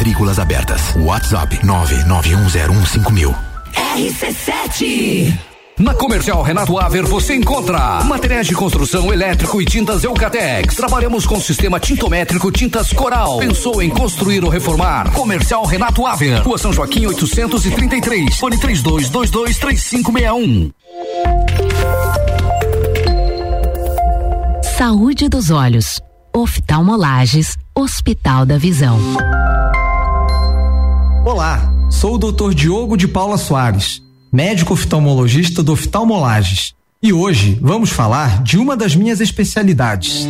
Matrículas 0.00 0.38
abertas. 0.38 0.96
WhatsApp 0.96 1.58
991015000. 1.58 3.34
RC7. 3.74 5.38
Na 5.78 5.92
Comercial 5.92 6.42
Renato 6.42 6.78
Aver 6.78 7.04
você 7.04 7.34
encontra 7.34 8.02
materiais 8.04 8.46
de 8.46 8.54
construção 8.54 9.12
elétrico 9.12 9.60
e 9.60 9.66
tintas 9.66 10.02
Eucatex. 10.02 10.74
Trabalhamos 10.74 11.26
com 11.26 11.38
sistema 11.38 11.78
tintométrico 11.78 12.50
Tintas 12.50 12.94
Coral. 12.94 13.40
Pensou 13.40 13.82
em 13.82 13.90
construir 13.90 14.42
ou 14.42 14.48
reformar? 14.48 15.12
Comercial 15.12 15.66
Renato 15.66 16.06
Aver. 16.06 16.40
Rua 16.40 16.56
São 16.56 16.72
Joaquim 16.72 17.04
833. 17.04 18.38
Fone 18.38 18.56
32223561. 18.56 20.72
Saúde 24.78 25.28
dos 25.28 25.50
olhos. 25.50 26.00
Oftalmolages. 26.34 27.58
Hospital 27.74 28.46
da 28.46 28.56
Visão. 28.56 28.98
Olá, 31.22 31.70
sou 31.90 32.14
o 32.14 32.18
Dr. 32.18 32.54
Diogo 32.54 32.96
de 32.96 33.06
Paula 33.06 33.36
Soares, 33.36 34.02
médico 34.32 34.72
oftalmologista 34.72 35.62
do 35.62 35.74
Oftalmolages. 35.74 36.72
E 37.02 37.12
hoje 37.12 37.58
vamos 37.60 37.90
falar 37.90 38.42
de 38.42 38.56
uma 38.56 38.74
das 38.74 38.96
minhas 38.96 39.20
especialidades. 39.20 40.26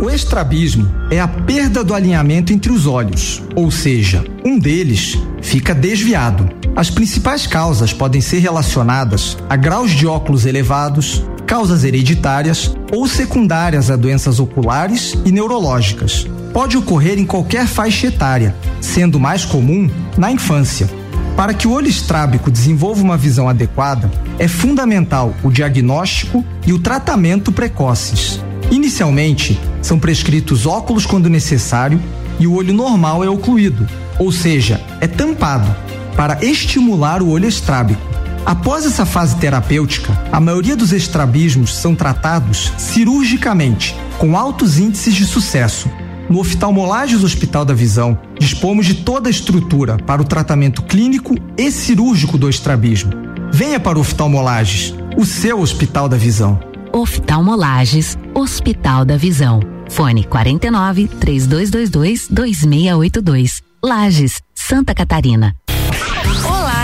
O 0.00 0.08
estrabismo 0.08 0.90
é 1.10 1.20
a 1.20 1.28
perda 1.28 1.84
do 1.84 1.92
alinhamento 1.92 2.54
entre 2.54 2.72
os 2.72 2.86
olhos, 2.86 3.42
ou 3.54 3.70
seja, 3.70 4.24
um 4.42 4.58
deles 4.58 5.18
fica 5.42 5.74
desviado. 5.74 6.48
As 6.74 6.88
principais 6.88 7.46
causas 7.46 7.92
podem 7.92 8.22
ser 8.22 8.38
relacionadas 8.38 9.36
a 9.46 9.56
graus 9.56 9.90
de 9.90 10.06
óculos 10.06 10.46
elevados, 10.46 11.22
causas 11.46 11.84
hereditárias 11.84 12.74
ou 12.92 13.06
secundárias 13.06 13.90
a 13.90 13.96
doenças 13.96 14.40
oculares 14.40 15.16
e 15.24 15.32
neurológicas. 15.32 16.26
Pode 16.52 16.76
ocorrer 16.76 17.18
em 17.18 17.26
qualquer 17.26 17.66
faixa 17.66 18.06
etária, 18.06 18.54
sendo 18.80 19.20
mais 19.20 19.44
comum 19.44 19.90
na 20.16 20.30
infância. 20.30 20.88
Para 21.36 21.54
que 21.54 21.68
o 21.68 21.72
olho 21.72 21.88
estrábico 21.88 22.50
desenvolva 22.50 23.02
uma 23.02 23.16
visão 23.16 23.48
adequada, 23.48 24.10
é 24.38 24.48
fundamental 24.48 25.34
o 25.44 25.50
diagnóstico 25.50 26.44
e 26.66 26.72
o 26.72 26.80
tratamento 26.80 27.52
precoces. 27.52 28.40
Inicialmente, 28.70 29.58
são 29.80 29.98
prescritos 29.98 30.66
óculos 30.66 31.06
quando 31.06 31.30
necessário 31.30 32.00
e 32.40 32.46
o 32.46 32.54
olho 32.54 32.74
normal 32.74 33.22
é 33.22 33.28
ocluído, 33.28 33.86
ou 34.18 34.32
seja, 34.32 34.80
é 35.00 35.06
tampado, 35.06 35.74
para 36.16 36.44
estimular 36.44 37.22
o 37.22 37.28
olho 37.28 37.48
estrábico. 37.48 38.07
Após 38.48 38.86
essa 38.86 39.04
fase 39.04 39.36
terapêutica, 39.36 40.18
a 40.32 40.40
maioria 40.40 40.74
dos 40.74 40.90
estrabismos 40.90 41.76
são 41.76 41.94
tratados 41.94 42.72
cirurgicamente, 42.78 43.94
com 44.16 44.38
altos 44.38 44.78
índices 44.78 45.14
de 45.14 45.26
sucesso. 45.26 45.90
No 46.30 46.40
Oftalmolages 46.40 47.22
Hospital 47.22 47.66
da 47.66 47.74
Visão, 47.74 48.18
dispomos 48.40 48.86
de 48.86 48.94
toda 48.94 49.28
a 49.28 49.30
estrutura 49.30 49.98
para 49.98 50.22
o 50.22 50.24
tratamento 50.24 50.80
clínico 50.80 51.34
e 51.58 51.70
cirúrgico 51.70 52.38
do 52.38 52.48
estrabismo. 52.48 53.12
Venha 53.52 53.78
para 53.78 53.98
o 53.98 54.00
Oftalmolages, 54.00 54.94
o 55.14 55.26
seu 55.26 55.60
Hospital 55.60 56.08
da 56.08 56.16
Visão. 56.16 56.58
Oftalmolages, 56.90 58.16
Hospital 58.32 59.04
da 59.04 59.18
Visão. 59.18 59.60
Fone 59.90 60.24
49 60.24 61.06
3222 61.20 62.28
2682. 62.28 63.62
Lages, 63.84 64.40
Santa 64.54 64.94
Catarina. 64.94 65.54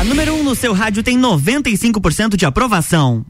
A 0.00 0.04
número 0.04 0.32
1 0.32 0.40
um 0.40 0.42
no 0.42 0.54
seu 0.54 0.72
rádio 0.72 1.02
tem 1.02 1.20
95% 1.20 2.34
de 2.34 2.46
aprovação. 2.46 3.22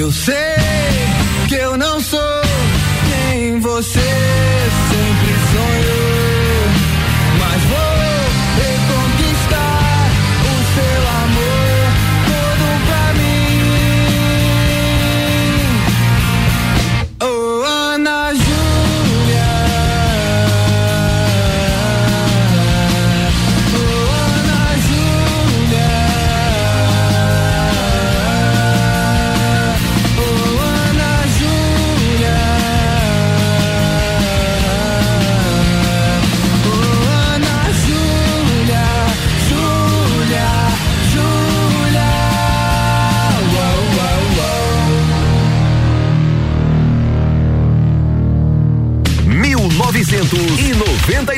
Eu 0.00 0.10
sei 0.10 0.34
que 1.46 1.56
eu 1.56 1.76
não 1.76 2.00
sou 2.00 2.40
quem 3.06 3.60
você 3.60 4.49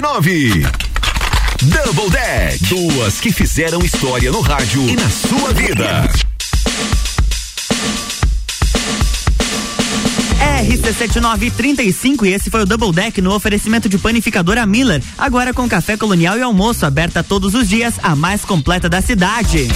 1999. 0.02 0.66
Double 1.62 2.10
Deck. 2.10 2.64
Duas 2.64 3.20
que 3.20 3.32
fizeram 3.32 3.80
história 3.84 4.32
no 4.32 4.40
rádio 4.40 4.82
e 4.88 4.96
na 4.96 5.08
sua 5.08 5.52
vida. 5.52 6.10
RC7935 10.64 12.26
e 12.26 12.32
esse 12.32 12.50
foi 12.50 12.62
o 12.62 12.66
Double 12.66 12.92
Deck 12.92 13.22
no 13.22 13.32
oferecimento 13.32 13.88
de 13.88 13.96
panificadora 13.96 14.66
Miller. 14.66 15.00
Agora 15.16 15.54
com 15.54 15.68
café 15.68 15.96
colonial 15.96 16.36
e 16.36 16.42
almoço 16.42 16.84
aberta 16.84 17.22
todos 17.22 17.54
os 17.54 17.68
dias, 17.68 17.94
a 18.02 18.16
mais 18.16 18.44
completa 18.44 18.88
da 18.88 19.00
cidade. 19.00 19.68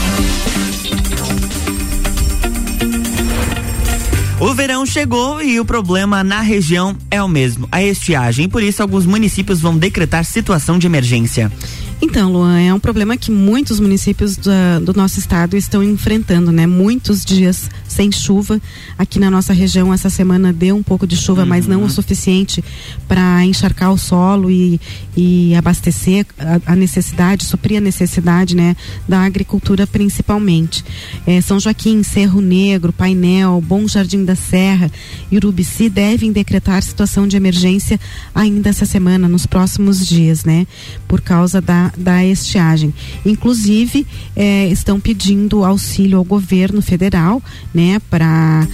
O 4.39 4.53
verão 4.53 4.85
chegou 4.85 5.41
e 5.41 5.59
o 5.59 5.65
problema 5.65 6.23
na 6.23 6.43
região 6.43 6.95
é 7.11 7.23
o 7.23 7.29
mesmo, 7.29 7.67
a 7.73 7.83
estiagem. 7.83 8.51
Por 8.51 8.63
isso, 8.63 8.83
alguns 8.83 9.07
municípios 9.07 9.63
vão 9.63 9.79
decretar 9.79 10.27
situação 10.27 10.79
de 10.79 10.87
emergência. 10.87 11.51
Então, 12.01 12.31
Luan, 12.31 12.61
é 12.61 12.75
um 12.75 12.79
problema 12.79 13.17
que 13.17 13.31
muitos 13.31 13.81
municípios 13.81 14.37
da- 14.37 14.79
do 14.81 14.93
nosso 14.93 15.19
estado 15.19 15.57
estão 15.57 15.83
enfrentando, 15.83 16.53
né? 16.53 16.67
Muitos 16.67 17.25
dias 17.25 17.71
sem 17.89 18.13
chuva. 18.13 18.61
Aqui 18.99 19.19
na 19.19 19.31
nossa 19.31 19.55
região, 19.55 19.93
essa 19.93 20.11
semana 20.11 20.53
deu 20.53 20.77
um 20.77 20.83
pouco 20.83 21.07
de 21.07 21.17
chuva, 21.17 21.47
mas 21.47 21.67
não 21.67 21.83
o 21.85 21.91
suficiente 21.91 22.63
para 23.09 23.43
encharcar 23.47 23.93
o 23.93 23.97
solo 23.99 24.51
e, 24.51 24.79
e 25.17 25.55
abastecer 25.55 26.27
a, 26.39 26.73
a 26.73 26.77
necessidade, 26.77 27.45
suprir 27.47 27.79
a 27.79 27.81
necessidade, 27.81 28.55
né? 28.55 28.77
Da 29.09 29.21
agricultura 29.25 29.87
principalmente. 29.87 30.85
Eh, 31.27 31.41
São 31.41 31.59
Joaquim, 31.59 32.03
Cerro 32.03 32.43
Negro, 32.43 32.93
Painel, 32.93 33.63
Bom 33.67 33.89
Jardim 33.89 34.23
da 34.23 34.37
Serra 34.37 34.91
e 35.31 35.37
Urubici 35.39 35.89
devem 35.89 36.31
decretar 36.31 36.83
situação 36.83 37.27
de 37.27 37.37
emergência 37.39 37.99
ainda 38.35 38.69
essa 38.69 38.85
semana, 38.85 39.27
nos 39.29 39.47
próximos 39.47 40.07
dias, 40.07 40.45
né? 40.45 40.67
Por 41.09 41.23
causa 41.23 41.59
da, 41.61 41.86
da 41.97 42.25
estiagem. 42.25 42.93
Inclusive, 43.25 44.07
eh, 44.35 44.69
estão 44.69 44.99
pedindo 45.01 45.65
auxílio 45.65 46.19
ao 46.19 46.25
governo 46.25 46.81
federal, 46.83 47.43
né? 47.75 48.01
Para 48.11 48.67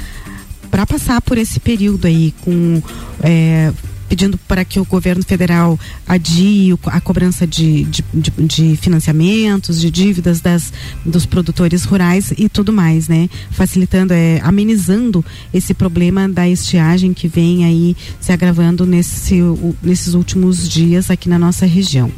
para 0.71 0.87
passar 0.87 1.21
por 1.21 1.37
esse 1.37 1.61
período 1.61 2.07
aí 2.07 2.33
com 2.41 2.83
eh, 3.23 3.71
pedindo 4.13 4.37
para 4.37 4.63
que 4.63 4.79
o 4.79 4.85
governo 4.85 5.25
federal 5.25 5.81
adie 6.07 6.75
a 6.85 7.01
cobrança 7.01 7.47
de, 7.47 7.85
de, 7.85 8.05
de, 8.13 8.31
de 8.31 8.77
financiamentos, 8.77 9.81
de 9.81 9.91
dívidas 9.91 10.43
das, 10.43 10.71
dos 11.03 11.25
produtores 11.25 11.85
rurais 11.85 12.31
e 12.37 12.47
tudo 12.47 12.75
mais, 12.75 13.09
né? 13.09 13.31
Facilitando, 13.53 14.13
é, 14.13 14.39
amenizando 14.43 15.25
esse 15.53 15.73
problema 15.73 16.29
da 16.29 16.47
estiagem 16.47 17.15
que 17.15 17.27
vem 17.27 17.65
aí 17.65 17.97
se 18.21 18.33
agravando 18.33 18.85
nesse, 18.85 19.39
nesses 19.83 20.13
últimos 20.13 20.69
dias 20.69 21.11
aqui 21.11 21.27
na 21.27 21.39
nossa 21.39 21.65
região. 21.65 22.13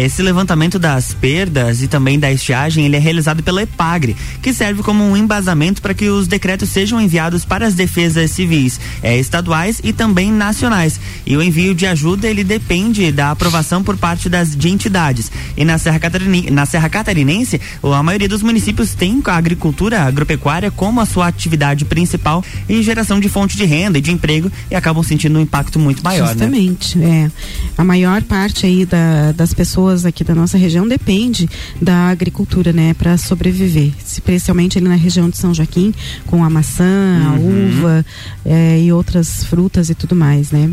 Esse 0.00 0.22
levantamento 0.22 0.78
das 0.78 1.12
perdas 1.12 1.82
e 1.82 1.88
também 1.88 2.20
da 2.20 2.30
estiagem, 2.30 2.84
ele 2.86 2.94
é 2.94 3.00
realizado 3.00 3.42
pela 3.42 3.62
EPAGRE, 3.62 4.16
que 4.40 4.52
serve 4.52 4.80
como 4.80 5.02
um 5.02 5.16
embasamento 5.16 5.82
para 5.82 5.92
que 5.92 6.08
os 6.08 6.28
decretos 6.28 6.68
sejam 6.68 7.00
enviados 7.00 7.44
para 7.44 7.66
as 7.66 7.74
defesas 7.74 8.30
civis, 8.30 8.78
eh, 9.02 9.18
estaduais 9.18 9.80
e 9.82 9.92
também 9.92 10.30
nacionais. 10.30 11.00
E 11.26 11.36
o 11.36 11.42
envio 11.42 11.74
de 11.74 11.84
ajuda, 11.84 12.28
ele 12.28 12.44
depende 12.44 13.10
da 13.10 13.32
aprovação 13.32 13.82
por 13.82 13.96
parte 13.96 14.28
das 14.28 14.54
de 14.56 14.68
entidades. 14.68 15.32
E 15.56 15.64
na 15.64 15.78
Serra, 15.78 15.98
Catarini, 15.98 16.48
na 16.48 16.64
Serra 16.64 16.88
Catarinense, 16.88 17.60
a 17.82 18.02
maioria 18.02 18.28
dos 18.28 18.40
municípios 18.42 18.94
tem 18.94 19.20
a 19.24 19.36
agricultura 19.36 20.02
agropecuária 20.02 20.70
como 20.70 21.00
a 21.00 21.06
sua 21.06 21.26
atividade 21.26 21.84
principal 21.84 22.44
e 22.68 22.80
geração 22.84 23.18
de 23.18 23.28
fonte 23.28 23.56
de 23.56 23.64
renda 23.64 23.98
e 23.98 24.00
de 24.00 24.12
emprego 24.12 24.48
e 24.70 24.76
acabam 24.76 25.02
sentindo 25.02 25.40
um 25.40 25.42
impacto 25.42 25.76
muito 25.76 26.04
maior, 26.04 26.26
né? 26.28 26.32
Justamente, 26.34 27.02
é. 27.02 27.28
A 27.76 27.82
maior 27.82 28.22
parte 28.22 28.64
aí 28.64 28.86
da- 28.86 29.32
das 29.32 29.52
pessoas 29.52 29.87
aqui 30.04 30.22
da 30.24 30.34
nossa 30.34 30.56
região 30.58 30.86
depende 30.86 31.48
da 31.80 32.08
agricultura, 32.08 32.72
né, 32.72 32.94
para 32.94 33.16
sobreviver. 33.16 33.92
Especialmente 34.04 34.78
ali 34.78 34.88
na 34.88 34.94
região 34.96 35.28
de 35.28 35.36
São 35.36 35.52
Joaquim, 35.54 35.94
com 36.26 36.42
a 36.44 36.50
maçã, 36.50 36.84
a 37.26 37.32
Uhum. 37.38 37.68
uva 37.68 38.06
é, 38.44 38.80
e 38.80 38.92
outras 38.92 39.44
frutas 39.44 39.88
e 39.90 39.94
tudo 39.94 40.14
mais, 40.16 40.50
né? 40.50 40.70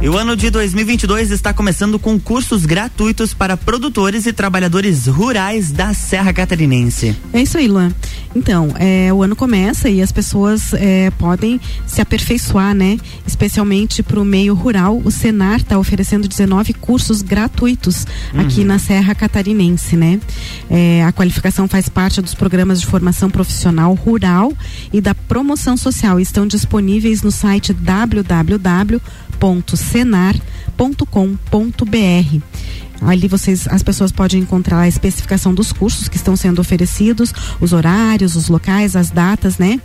E 0.00 0.08
o 0.08 0.16
ano 0.16 0.36
de 0.36 0.48
2022 0.48 1.32
está 1.32 1.52
começando 1.52 1.98
com 1.98 2.20
cursos 2.20 2.64
gratuitos 2.64 3.34
para 3.34 3.56
produtores 3.56 4.26
e 4.26 4.32
trabalhadores 4.32 5.08
rurais 5.08 5.72
da 5.72 5.92
Serra 5.92 6.32
Catarinense. 6.32 7.16
É 7.32 7.42
isso 7.42 7.58
aí, 7.58 7.66
Luan. 7.66 7.92
Então, 8.34 8.72
é, 8.78 9.12
o 9.12 9.24
ano 9.24 9.34
começa 9.34 9.90
e 9.90 10.00
as 10.00 10.12
pessoas 10.12 10.72
é, 10.74 11.10
podem 11.18 11.60
se 11.84 12.00
aperfeiçoar, 12.00 12.76
né? 12.76 12.96
Especialmente 13.26 14.00
para 14.00 14.20
o 14.20 14.24
meio 14.24 14.54
rural. 14.54 15.02
O 15.04 15.10
Senar 15.10 15.56
está 15.56 15.76
oferecendo 15.76 16.28
19 16.28 16.74
cursos 16.74 17.20
gratuitos 17.20 18.06
aqui 18.36 18.60
Uhum. 18.60 18.66
na 18.66 18.78
Serra 18.78 19.16
Catarinense, 19.16 19.96
né? 19.96 20.20
É, 20.70 21.02
a 21.04 21.10
qualificação 21.10 21.66
faz 21.66 21.88
parte 21.88 22.22
dos 22.22 22.34
programas 22.34 22.80
de 22.80 22.86
formação 22.86 23.28
profissional 23.30 23.92
rural 23.94 24.52
e 24.92 25.00
da 25.00 25.12
promoção 25.12 25.76
social. 25.76 26.20
Estão 26.20 26.46
disponíveis 26.46 27.20
no 27.22 27.32
site 27.32 27.72
www.senar.com.br. 27.72 29.87
Ali 33.00 33.28
vocês, 33.28 33.68
as 33.68 33.82
pessoas 33.82 34.10
podem 34.10 34.40
encontrar 34.40 34.80
a 34.80 34.88
especificação 34.88 35.54
dos 35.54 35.72
cursos 35.72 36.08
que 36.08 36.16
estão 36.16 36.36
sendo 36.36 36.60
oferecidos, 36.60 37.32
os 37.60 37.72
horários, 37.72 38.34
os 38.34 38.48
locais, 38.48 38.96
as 38.96 39.10
datas, 39.10 39.56
né? 39.58 39.80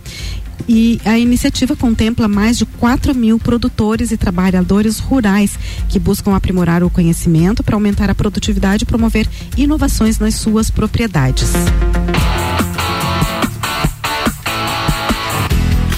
E 0.68 1.00
a 1.04 1.18
iniciativa 1.18 1.76
contempla 1.76 2.28
mais 2.28 2.58
de 2.58 2.66
4 2.66 3.14
mil 3.14 3.38
produtores 3.38 4.12
e 4.12 4.18
trabalhadores 4.18 5.00
rurais 5.00 5.58
que 5.90 6.00
buscam 6.00 6.36
aprimorar 6.36 6.84
o 6.84 6.90
conhecimento 6.90 7.64
para 7.64 7.76
aumentar 7.76 8.10
a 8.10 8.16
produtividade 8.16 8.84
e 8.84 8.86
promover 8.86 9.28
inovações 9.58 10.20
nas 10.20 10.36
suas 10.36 10.72
propriedades. 10.72 11.52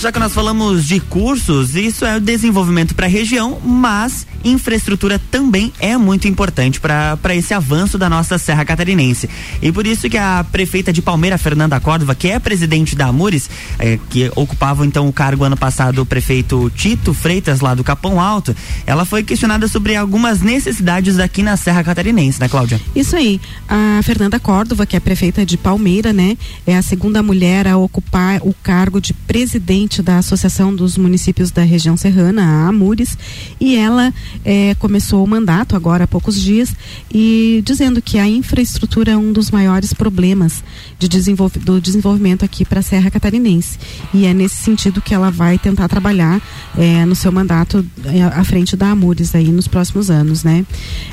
Já 0.06 0.12
que 0.12 0.20
nós 0.20 0.36
falamos 0.36 0.86
de 0.86 1.00
cursos, 1.00 1.76
isso 1.76 2.06
é 2.06 2.20
desenvolvimento 2.20 2.94
para 2.94 3.08
a 3.08 3.10
região, 3.10 3.60
mas 3.66 4.28
infraestrutura 4.44 5.20
também 5.32 5.74
é 5.80 5.98
muito 5.98 6.28
importante 6.28 6.80
para 6.80 7.36
esse 7.36 7.56
avanço 7.56 7.98
da 7.98 8.08
nossa 8.08 8.38
Serra 8.38 8.64
Catarinense. 8.64 9.28
E 9.64 9.72
por 9.72 9.88
isso 9.88 10.08
que 10.08 10.16
a 10.16 10.46
prefeita 10.52 10.94
de 10.94 11.02
Palmeira, 11.02 11.40
Fernanda 11.40 11.80
Córdova, 11.80 12.14
que 12.14 12.30
é 12.30 12.38
presidente 12.38 12.96
da 12.96 13.08
Amures, 13.08 13.50
eh, 13.80 13.98
que 14.08 14.32
ocupava 14.36 14.86
então 14.86 15.08
o 15.08 15.12
cargo 15.12 15.44
ano 15.44 15.58
passado 15.58 16.04
o 16.04 16.06
prefeito 16.06 16.72
Tito 16.76 17.12
Freitas, 17.12 17.60
lá 17.60 17.74
do 17.74 17.84
Capão 17.84 18.22
Alto, 18.22 18.56
ela 18.86 19.06
foi 19.06 19.24
questionada 19.24 19.68
sobre 19.68 19.96
algumas 19.96 20.40
necessidades 20.40 21.18
aqui 21.18 21.42
na 21.42 21.58
Serra 21.58 21.84
Catarinense, 21.84 22.40
né, 22.40 22.48
Cláudia? 22.48 22.80
Isso 22.96 23.16
aí. 23.16 23.42
A 23.68 24.02
Fernanda 24.04 24.40
Córdova, 24.40 24.86
que 24.86 24.96
é 24.96 25.00
prefeita 25.00 25.44
de 25.44 25.58
Palmeira, 25.58 26.14
né, 26.14 26.38
é 26.68 26.78
a 26.78 26.84
segunda 26.84 27.24
mulher 27.24 27.68
a 27.68 27.76
ocupar 27.76 28.40
o 28.44 28.54
cargo 28.62 29.02
de 29.02 29.12
presidente 29.12 29.95
da 30.02 30.18
Associação 30.18 30.76
dos 30.76 30.98
Municípios 30.98 31.52
da 31.52 31.64
Região 31.64 31.96
Serrana, 31.96 32.44
a 32.44 32.68
Amures, 32.68 33.18
e 33.60 33.76
ela 33.76 34.14
eh, 34.44 34.76
começou 34.80 35.24
o 35.24 35.28
mandato 35.28 35.76
agora 35.76 36.04
há 36.04 36.08
poucos 36.08 36.42
dias 36.42 36.74
e 37.14 37.62
dizendo 37.66 38.02
que 38.02 38.18
a 38.18 38.28
infraestrutura 38.28 39.12
é 39.12 39.18
um 39.18 39.32
dos 39.32 39.52
maiores 39.52 39.94
problemas 39.94 40.64
de 41.00 41.08
desenvolv 41.08 41.56
do 41.58 41.80
desenvolvimento 41.80 42.44
aqui 42.44 42.66
para 42.66 42.80
a 42.80 42.84
Serra 42.84 43.10
Catarinense. 43.10 43.78
E 44.14 44.26
é 44.26 44.34
nesse 44.34 44.56
sentido 44.56 45.02
que 45.02 45.14
ela 45.14 45.32
vai 45.32 45.58
tentar 45.58 45.88
trabalhar 45.88 46.42
eh, 46.78 47.06
no 47.06 47.16
seu 47.16 47.32
mandato 47.32 47.86
eh, 48.06 48.22
à 48.24 48.44
frente 48.44 48.76
da 48.76 48.92
Amures 48.92 49.36
aí 49.36 49.50
nos 49.50 49.68
próximos 49.68 50.10
anos, 50.10 50.44
né? 50.44 50.66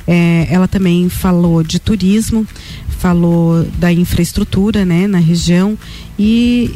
Eh, 0.07 0.47
ela 0.51 0.69
também 0.69 1.09
falou 1.09 1.63
de 1.63 1.79
turismo, 1.79 2.47
falou 3.03 3.65
da 3.79 3.93
infraestrutura, 3.93 4.85
né, 4.85 5.09
na 5.09 5.19
região 5.19 5.77
e 6.17 6.73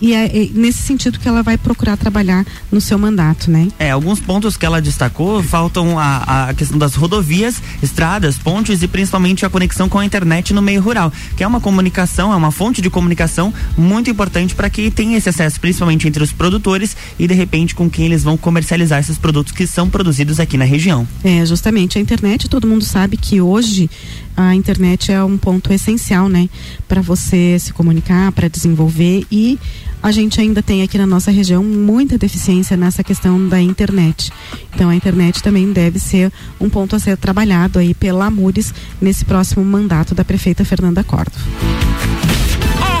e 0.00 0.12
é, 0.12 0.26
é 0.26 0.50
nesse 0.52 0.82
sentido 0.82 1.18
que 1.18 1.28
ela 1.28 1.42
vai 1.42 1.56
procurar 1.56 1.96
trabalhar 1.96 2.44
no 2.70 2.80
seu 2.80 2.98
mandato, 2.98 3.50
né? 3.50 3.68
É, 3.78 3.90
alguns 3.90 4.20
pontos 4.20 4.56
que 4.56 4.66
ela 4.66 4.80
destacou 4.80 5.42
faltam 5.42 5.98
a, 5.98 6.48
a 6.48 6.54
questão 6.54 6.78
das 6.78 6.94
rodovias, 6.94 7.62
estradas, 7.82 8.38
pontes 8.38 8.82
e 8.82 8.88
principalmente 8.88 9.44
a 9.44 9.50
conexão 9.50 9.88
com 9.88 9.98
a 9.98 10.04
internet 10.04 10.52
no 10.52 10.62
meio 10.62 10.80
rural, 10.80 11.12
que 11.36 11.42
é 11.42 11.46
uma 11.46 11.60
comunicação, 11.60 12.32
é 12.32 12.36
uma 12.36 12.50
fonte 12.50 12.80
de 12.80 12.90
comunicação 12.90 13.52
muito 13.76 14.10
importante 14.10 14.54
para 14.54 14.68
que 14.70 14.90
tenha 14.90 15.16
esse 15.16 15.28
acesso, 15.28 15.60
principalmente 15.60 16.06
entre 16.06 16.22
os 16.22 16.32
produtores 16.32 16.96
e 17.18 17.26
de 17.26 17.34
repente 17.34 17.74
com 17.74 17.88
quem 17.88 18.06
eles 18.06 18.22
vão 18.22 18.36
comercializar 18.36 19.00
esses 19.00 19.18
produtos 19.18 19.52
que 19.52 19.66
são 19.66 19.88
produzidos 19.88 20.40
aqui 20.40 20.56
na 20.56 20.64
região. 20.64 21.06
É, 21.24 21.44
justamente 21.44 21.98
a 21.98 22.00
internet, 22.00 22.48
todo 22.48 22.66
mundo 22.66 22.84
sabe 22.84 23.16
que 23.16 23.40
hoje 23.40 23.90
a 24.36 24.54
internet 24.54 25.10
é 25.10 25.22
um 25.24 25.38
ponto 25.38 25.72
essencial, 25.72 26.28
né, 26.28 26.48
para 26.86 27.00
você 27.00 27.58
se 27.58 27.72
comunicar, 27.72 28.30
para 28.32 28.48
desenvolver 28.48 29.24
e 29.30 29.58
a 30.02 30.12
gente 30.12 30.40
ainda 30.40 30.62
tem 30.62 30.82
aqui 30.82 30.98
na 30.98 31.06
nossa 31.06 31.30
região 31.30 31.64
muita 31.64 32.16
deficiência 32.16 32.76
nessa 32.76 33.02
questão 33.02 33.48
da 33.48 33.60
internet. 33.60 34.30
Então 34.74 34.88
a 34.88 34.94
internet 34.94 35.42
também 35.42 35.72
deve 35.72 35.98
ser 35.98 36.30
um 36.60 36.68
ponto 36.68 36.94
a 36.94 36.98
ser 36.98 37.16
trabalhado 37.16 37.78
aí 37.78 37.94
pela 37.94 38.26
Amures 38.26 38.72
nesse 39.00 39.24
próximo 39.24 39.64
mandato 39.64 40.14
da 40.14 40.24
prefeita 40.24 40.64
Fernanda 40.64 41.02
Córdova. 41.02 41.40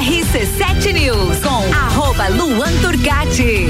RC7 0.00 0.92
News 0.92 1.38
com 1.38 1.74
arroba 1.74 2.28
Luan 2.28 2.72
Turcati. 2.80 3.66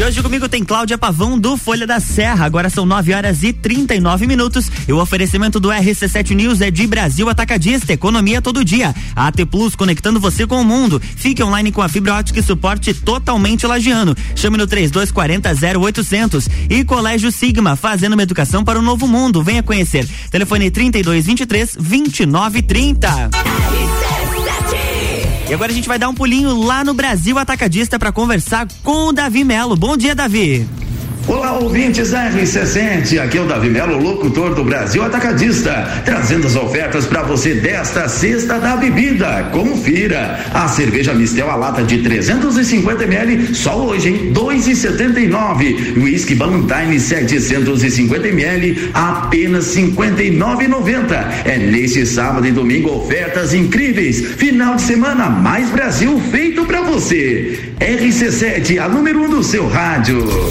E 0.00 0.02
hoje 0.02 0.22
comigo 0.22 0.48
tem 0.48 0.64
Cláudia 0.64 0.96
Pavão 0.96 1.38
do 1.38 1.58
Folha 1.58 1.86
da 1.86 2.00
Serra. 2.00 2.46
Agora 2.46 2.70
são 2.70 2.86
9 2.86 3.12
horas 3.12 3.42
e 3.42 3.52
39 3.52 4.26
minutos. 4.26 4.72
E 4.88 4.92
o 4.94 4.98
oferecimento 4.98 5.60
do 5.60 5.68
RC7 5.68 6.30
News 6.30 6.62
é 6.62 6.70
de 6.70 6.86
Brasil 6.86 7.28
Atacadista, 7.28 7.92
economia 7.92 8.40
todo 8.40 8.64
dia. 8.64 8.94
A 9.14 9.26
AT 9.26 9.44
Plus 9.44 9.76
conectando 9.76 10.18
você 10.18 10.46
com 10.46 10.58
o 10.58 10.64
mundo. 10.64 10.98
Fique 10.98 11.42
online 11.42 11.70
com 11.70 11.82
a 11.82 11.88
fibra 11.90 12.14
ótica 12.14 12.40
e 12.40 12.42
suporte 12.42 12.94
totalmente 12.94 13.66
lagiano. 13.66 14.16
Chame 14.34 14.56
no 14.56 14.66
3240 14.66 15.78
0800. 15.78 16.48
E 16.70 16.82
Colégio 16.82 17.30
Sigma, 17.30 17.76
fazendo 17.76 18.14
uma 18.14 18.22
educação 18.22 18.64
para 18.64 18.78
o 18.78 18.82
novo 18.82 19.06
mundo. 19.06 19.42
Venha 19.42 19.62
conhecer. 19.62 20.08
Telefone 20.30 20.70
3223 20.70 21.74
2930. 21.74 23.28
E 25.50 25.52
agora 25.52 25.72
a 25.72 25.74
gente 25.74 25.88
vai 25.88 25.98
dar 25.98 26.08
um 26.08 26.14
pulinho 26.14 26.62
lá 26.62 26.84
no 26.84 26.94
Brasil 26.94 27.36
Atacadista 27.36 27.98
para 27.98 28.12
conversar 28.12 28.68
com 28.84 29.08
o 29.08 29.12
Davi 29.12 29.42
Melo. 29.42 29.74
Bom 29.74 29.96
dia, 29.96 30.14
Davi. 30.14 30.64
Olá, 31.30 31.52
ouvintes 31.60 32.10
da 32.10 32.28
RC7, 32.28 33.20
aqui 33.20 33.38
é 33.38 33.40
o 33.40 33.46
Davi 33.46 33.70
Melo, 33.70 33.96
locutor 34.02 34.52
do 34.52 34.64
Brasil 34.64 35.00
Atacadista, 35.04 36.02
trazendo 36.04 36.48
as 36.48 36.56
ofertas 36.56 37.06
para 37.06 37.22
você 37.22 37.54
desta 37.54 38.08
sexta 38.08 38.58
da 38.58 38.76
bebida. 38.76 39.48
Confira, 39.52 40.44
a 40.52 40.66
cerveja 40.66 41.14
Mistel 41.14 41.48
a 41.48 41.54
lata 41.54 41.84
de 41.84 41.98
350 41.98 43.04
ml, 43.04 43.54
só 43.54 43.78
hoje, 43.78 44.08
hein? 44.08 44.32
2,79. 44.34 46.02
Whisky 46.02 46.34
Ballantine 46.34 46.98
750 46.98 48.26
ml, 48.26 48.90
apenas 48.92 49.66
59,90. 49.66 51.44
É 51.44 51.58
neste 51.58 52.06
sábado 52.06 52.44
e 52.48 52.50
domingo 52.50 52.90
ofertas 52.90 53.54
incríveis. 53.54 54.34
Final 54.34 54.74
de 54.74 54.82
semana 54.82 55.30
mais 55.30 55.70
Brasil 55.70 56.20
feito 56.32 56.64
para 56.64 56.82
você. 56.82 57.56
RC7, 57.78 58.80
a 58.80 58.88
número 58.88 59.22
um 59.22 59.30
do 59.30 59.44
seu 59.44 59.68
rádio. 59.68 60.50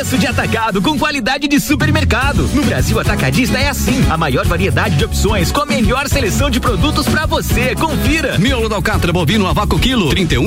Preço 0.00 0.16
de 0.16 0.26
atacado 0.26 0.80
com 0.80 0.98
qualidade 0.98 1.46
de 1.46 1.60
supermercado. 1.60 2.48
No 2.54 2.62
Brasil 2.62 2.98
Atacadista 2.98 3.58
é 3.58 3.68
assim. 3.68 4.02
A 4.08 4.16
maior 4.16 4.46
variedade 4.46 4.96
de 4.96 5.04
opções 5.04 5.52
com 5.52 5.60
a 5.60 5.66
melhor 5.66 6.08
seleção 6.08 6.48
de 6.48 6.58
produtos 6.58 7.06
pra 7.06 7.26
você. 7.26 7.74
Confira. 7.74 8.38
Miolo 8.38 8.66
da 8.66 8.76
alcatra 8.76 9.12
bovino 9.12 9.46
a 9.46 9.52
vácuo 9.52 9.78
quilo, 9.78 10.08
trinta 10.08 10.36
e. 10.36 10.38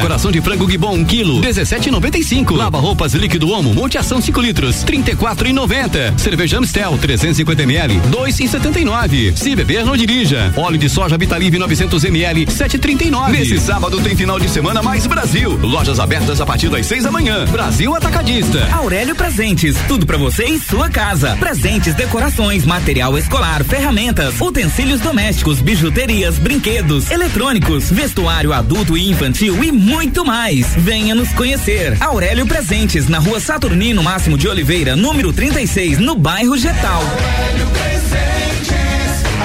Coração 0.00 0.32
de 0.32 0.40
frango 0.40 0.70
gibon 0.70 0.94
um 0.94 1.04
quilo, 1.04 1.42
dezessete 1.42 1.90
e 1.90 1.92
noventa 1.92 2.16
e 2.16 2.24
cinco. 2.24 2.54
Lava 2.54 2.78
roupas 2.78 3.12
líquido 3.12 3.50
Omo, 3.50 3.74
multiação 3.74 4.18
5 4.18 4.40
litros, 4.40 4.82
trinta 4.82 5.10
e 5.10 5.14
quatro 5.14 5.46
e 5.46 5.52
noventa. 5.52 6.14
Cerveja 6.16 6.56
Amstel, 6.56 6.96
350 6.96 7.62
ml, 7.64 8.00
dois 8.08 8.40
e 8.40 8.48
setenta 8.48 8.80
e 8.80 8.84
nove. 8.86 9.36
Se 9.36 9.54
beber, 9.54 9.84
não 9.84 9.94
dirija. 9.94 10.54
Óleo 10.56 10.78
de 10.78 10.88
soja 10.88 11.18
Vitalive 11.18 11.58
900 11.58 12.02
ml, 12.02 12.50
sete 12.50 12.76
e 12.76 12.78
trinta 12.78 13.04
e 13.04 13.10
nove. 13.10 13.32
Nesse 13.32 13.58
sábado 13.60 14.00
tem 14.00 14.16
final 14.16 14.40
de 14.40 14.48
semana 14.48 14.82
mais 14.82 15.06
Brasil. 15.06 15.58
Lojas 15.60 16.00
abertas 16.00 16.40
a 16.40 16.46
partir 16.46 16.70
das 16.70 16.86
6 16.86 17.04
da 17.04 17.10
manhã. 17.10 17.44
Brasil 17.44 17.94
Atacadista. 17.94 18.66
Aurélio 18.86 19.16
Presentes, 19.16 19.76
tudo 19.88 20.06
pra 20.06 20.16
você 20.16 20.44
em 20.44 20.60
sua 20.60 20.88
casa. 20.88 21.36
Presentes, 21.40 21.92
decorações, 21.92 22.64
material 22.64 23.18
escolar, 23.18 23.64
ferramentas, 23.64 24.40
utensílios 24.40 25.00
domésticos, 25.00 25.60
bijuterias, 25.60 26.38
brinquedos, 26.38 27.10
eletrônicos, 27.10 27.90
vestuário 27.90 28.52
adulto 28.52 28.96
e 28.96 29.10
infantil 29.10 29.64
e 29.64 29.72
muito 29.72 30.24
mais. 30.24 30.72
Venha 30.76 31.16
nos 31.16 31.30
conhecer. 31.32 31.96
Aurélio 32.00 32.46
Presentes, 32.46 33.08
na 33.08 33.18
rua 33.18 33.40
Saturnino 33.40 34.04
Máximo 34.04 34.38
de 34.38 34.46
Oliveira, 34.46 34.94
número 34.94 35.32
36, 35.32 35.98
no 35.98 36.14
bairro 36.14 36.56
Getal. 36.56 37.02
Aurélio 37.02 37.66
Presentes, 37.66 38.70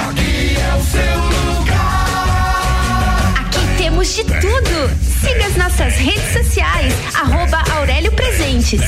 aqui 0.08 0.56
é 0.56 0.74
o 0.76 0.84
seu 0.84 1.58
lugar. 1.58 3.34
Aqui 3.40 3.58
temos 3.76 4.14
de 4.14 4.22
tudo. 4.22 5.12
Siga 5.22 5.46
as 5.46 5.56
nossas 5.56 5.94
redes 5.94 6.32
sociais, 6.32 6.92
arroba 7.14 7.62
Aurélio 7.76 8.10
Presentes. 8.10 8.80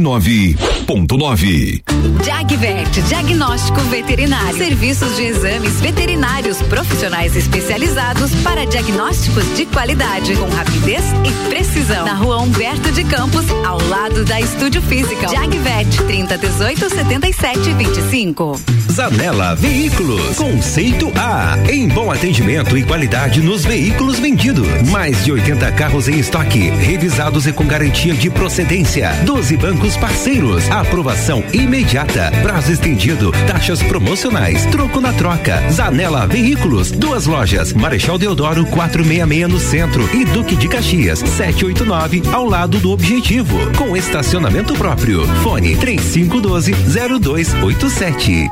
89.9. 0.00 1.82
Jagvet, 2.24 3.02
diagnóstico 3.02 3.80
veterinário. 3.82 4.56
Serviços 4.56 5.16
de 5.16 5.24
exames 5.24 5.80
veterinários 5.80 6.60
profissionais 6.62 7.34
especializados 7.36 8.34
para 8.42 8.66
diagnósticos 8.66 9.44
de 9.56 9.66
qualidade, 9.66 10.36
com 10.36 10.48
rapidez 10.50 11.02
e 11.24 11.48
precisão. 11.48 12.04
Na 12.04 12.14
rua 12.14 12.38
Humberto 12.38 12.92
de 12.92 13.04
Campos, 13.04 13.46
ao 13.64 13.80
lado 13.88 14.24
da 14.24 14.40
Estúdio 14.40 14.82
Física. 14.82 15.28
Jagvet, 15.28 16.02
30 16.06 16.38
18 16.38 16.90
77 16.90 17.72
25. 17.72 18.60
Zanela 18.96 19.54
Veículos. 19.54 20.36
Conceito 20.36 21.12
A. 21.16 21.58
Em 21.70 21.86
bom 21.86 22.10
atendimento 22.10 22.78
e 22.78 22.82
qualidade 22.82 23.42
nos 23.42 23.62
veículos 23.62 24.18
vendidos. 24.18 24.66
Mais 24.90 25.22
de 25.22 25.32
80 25.32 25.70
carros 25.72 26.08
em 26.08 26.18
estoque, 26.18 26.70
revisados 26.70 27.46
e 27.46 27.52
com 27.52 27.66
garantia 27.66 28.14
de 28.14 28.30
procedência. 28.30 29.12
12 29.24 29.56
bancos 29.58 29.85
parceiros. 29.94 30.70
Aprovação 30.70 31.44
imediata. 31.52 32.32
Prazo 32.42 32.72
estendido. 32.72 33.30
Taxas 33.46 33.82
promocionais. 33.82 34.64
Troco 34.66 35.02
na 35.02 35.12
troca. 35.12 35.62
Zanela 35.70 36.26
Veículos. 36.26 36.90
Duas 36.90 37.26
lojas. 37.26 37.74
Marechal 37.74 38.16
Deodoro 38.16 38.64
466 38.64 39.48
no 39.48 39.60
centro 39.60 40.08
e 40.16 40.24
Duque 40.24 40.56
de 40.56 40.66
Caxias 40.66 41.18
789 41.18 42.22
ao 42.32 42.46
lado 42.46 42.78
do 42.78 42.90
Objetivo. 42.90 43.58
Com 43.76 43.94
estacionamento 43.94 44.72
próprio. 44.76 45.26
Fone 45.42 45.76
3512 45.76 46.72
0287. 47.20 48.48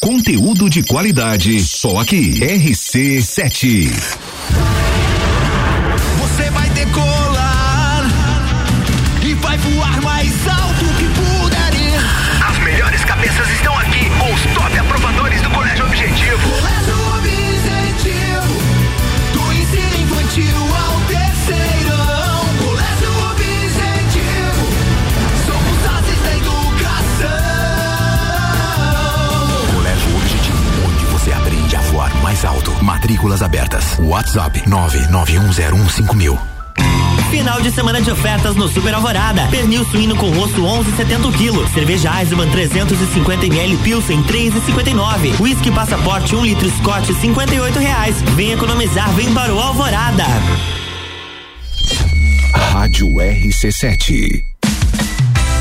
Conteúdo 0.00 0.68
de 0.68 0.82
qualidade 0.82 1.62
só 1.62 2.00
aqui. 2.00 2.40
RC7. 2.40 3.90
Você 6.18 6.50
vai 6.50 6.68
decolar 6.70 7.33
Matrículas 33.04 33.42
abertas. 33.42 33.98
WhatsApp 33.98 34.62
991015000. 34.66 36.38
Final 37.30 37.60
de 37.60 37.70
semana 37.70 38.00
de 38.00 38.10
ofertas 38.10 38.56
no 38.56 38.66
Super 38.66 38.94
Alvorada. 38.94 39.46
Pernil 39.48 39.84
suíno 39.84 40.16
com 40.16 40.30
osso 40.38 40.62
11,70 40.62 41.30
kg. 41.36 41.70
Cerveja 41.74 42.18
Eisenbahn 42.18 42.50
350 42.50 43.44
ml 43.44 43.76
Pilsen 43.82 44.24
3,59. 44.24 45.38
Whisky 45.38 45.70
Passaporte 45.70 46.34
1 46.34 46.44
litro 46.46 46.70
Scott 46.78 47.12
58 47.12 47.78
reais. 47.78 48.22
Vem 48.36 48.52
economizar, 48.52 49.12
vem 49.12 49.34
para 49.34 49.52
o 49.52 49.60
Alvorada. 49.60 50.24
Rádio 52.54 53.06
RC7. 53.08 54.53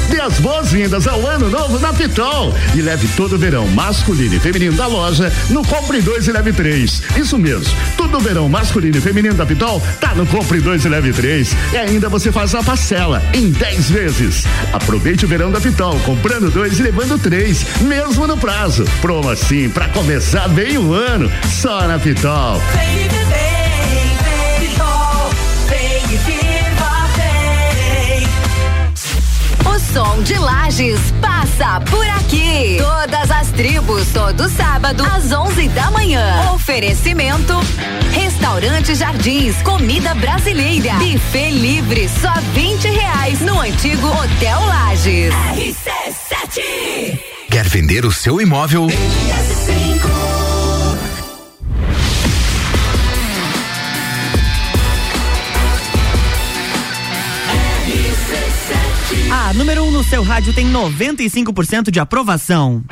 Dê 0.10 0.22
as 0.22 0.40
boas-vindas 0.40 1.08
ao 1.08 1.26
ano 1.28 1.50
novo 1.50 1.80
na 1.80 1.94
Pitol 1.94 2.54
e 2.76 2.82
leve 2.82 3.08
todo 3.16 3.34
o 3.34 3.38
verão 3.38 3.68
masculino 3.68 4.36
e 4.36 4.40
feminino 4.40 4.76
da 4.76 4.88
loja 4.88 5.32
no 5.50 5.66
Compre 5.66 6.02
2 6.02 6.28
e 6.28 6.32
Leve 6.32 6.54
3. 6.54 7.02
Isso 7.18 7.38
mesmo, 7.38 7.74
todo 7.98 8.18
o 8.18 8.20
verão 8.20 8.48
masculino 8.48 8.98
e 8.98 9.02
feminino 9.02 9.36
da 9.36 9.46
Pitol 9.46 9.82
tá 10.00 10.14
no 10.16 10.26
Compre 10.26 10.60
2 10.60 10.86
e 10.86 10.90
Leve 10.90 11.14
3. 11.14 11.56
E 11.74 11.78
ainda 11.78 12.10
você 12.10 12.32
faz 12.32 12.54
a 12.56 12.64
parcela 12.64 13.22
em 13.34 13.50
10 13.50 13.90
vezes. 13.90 14.46
Aproveite 14.72 15.26
o 15.26 15.28
verão 15.28 15.52
da 15.52 15.60
Pitol, 15.60 16.00
comprando 16.02 16.52
dois 16.52 16.80
e 16.80 16.84
levando 16.84 17.18
três, 17.18 17.66
mesmo 17.82 18.28
no 18.28 18.38
prazo. 18.38 18.86
Promo 19.02 19.30
assim, 19.30 19.70
pra 19.70 19.88
começar 19.90 20.48
bem 20.50 20.78
o 20.78 20.94
ano, 20.94 21.32
só 21.50 21.88
na 21.88 21.98
Pitol. 21.98 22.58
O 22.58 23.43
som 29.94 30.24
de 30.24 30.34
Lages 30.40 31.00
passa 31.22 31.80
por 31.82 32.06
aqui. 32.08 32.78
Todas 32.80 33.30
as 33.30 33.52
tribos, 33.52 34.08
todo 34.08 34.50
sábado, 34.50 35.06
às 35.06 35.32
11 35.32 35.68
da 35.70 35.92
manhã. 35.92 36.52
Oferecimento: 36.52 37.54
Restaurante 38.12 38.96
Jardins, 38.96 39.56
comida 39.62 40.16
brasileira. 40.16 40.96
Buffet 40.96 41.52
livre, 41.52 42.10
só 42.10 42.34
20 42.54 42.88
reais 42.88 43.40
no 43.42 43.60
antigo 43.60 44.08
Hotel 44.08 44.60
Lages. 44.66 45.34
RC7. 45.34 47.20
Quer 47.52 47.70
vender 47.70 48.04
o 48.04 48.12
seu 48.12 48.42
imóvel? 48.42 48.88
A 59.36 59.52
número 59.52 59.84
1 59.86 59.88
um 59.88 59.92
no 59.92 60.04
seu 60.04 60.22
rádio 60.22 60.54
tem 60.54 60.72
95% 60.72 61.90
de 61.90 62.00
aprovação. 62.00 62.84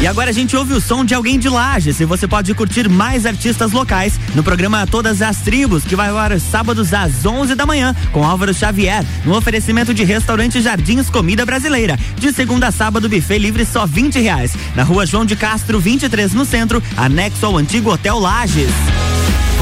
E 0.00 0.06
agora 0.08 0.30
a 0.30 0.32
gente 0.32 0.56
ouve 0.56 0.74
o 0.74 0.80
som 0.80 1.04
de 1.04 1.14
alguém 1.14 1.38
de 1.38 1.48
Lages 1.48 2.00
e 2.00 2.04
você 2.04 2.26
pode 2.26 2.52
curtir 2.52 2.88
mais 2.88 3.24
artistas 3.24 3.70
locais 3.70 4.18
no 4.34 4.42
programa 4.42 4.84
Todas 4.88 5.22
as 5.22 5.36
Tribos, 5.36 5.84
que 5.84 5.94
vai 5.94 6.08
ao 6.08 6.18
ar 6.18 6.40
sábados 6.40 6.92
às 6.92 7.24
11 7.24 7.54
da 7.54 7.64
manhã 7.64 7.94
com 8.10 8.26
Álvaro 8.26 8.52
Xavier, 8.52 9.06
no 9.24 9.36
oferecimento 9.36 9.94
de 9.94 10.02
restaurante 10.02 10.60
Jardins 10.60 11.08
Comida 11.08 11.46
Brasileira. 11.46 11.96
De 12.16 12.32
segunda 12.32 12.66
a 12.66 12.72
sábado, 12.72 13.08
buffet 13.08 13.38
livre 13.38 13.64
só 13.64 13.86
20 13.86 14.18
reais. 14.18 14.56
Na 14.74 14.82
rua 14.82 15.06
João 15.06 15.24
de 15.24 15.36
Castro, 15.36 15.78
23 15.78 16.34
no 16.34 16.44
centro, 16.44 16.82
anexo 16.96 17.46
ao 17.46 17.56
antigo 17.56 17.92
Hotel 17.92 18.18
Lages. 18.18 18.72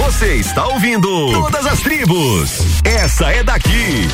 Você 0.01 0.37
está 0.37 0.67
ouvindo 0.67 1.31
Todas 1.31 1.67
as 1.67 1.81
Tribos. 1.81 2.81
Essa 2.83 3.31
é 3.33 3.45
daqui. 3.45 4.09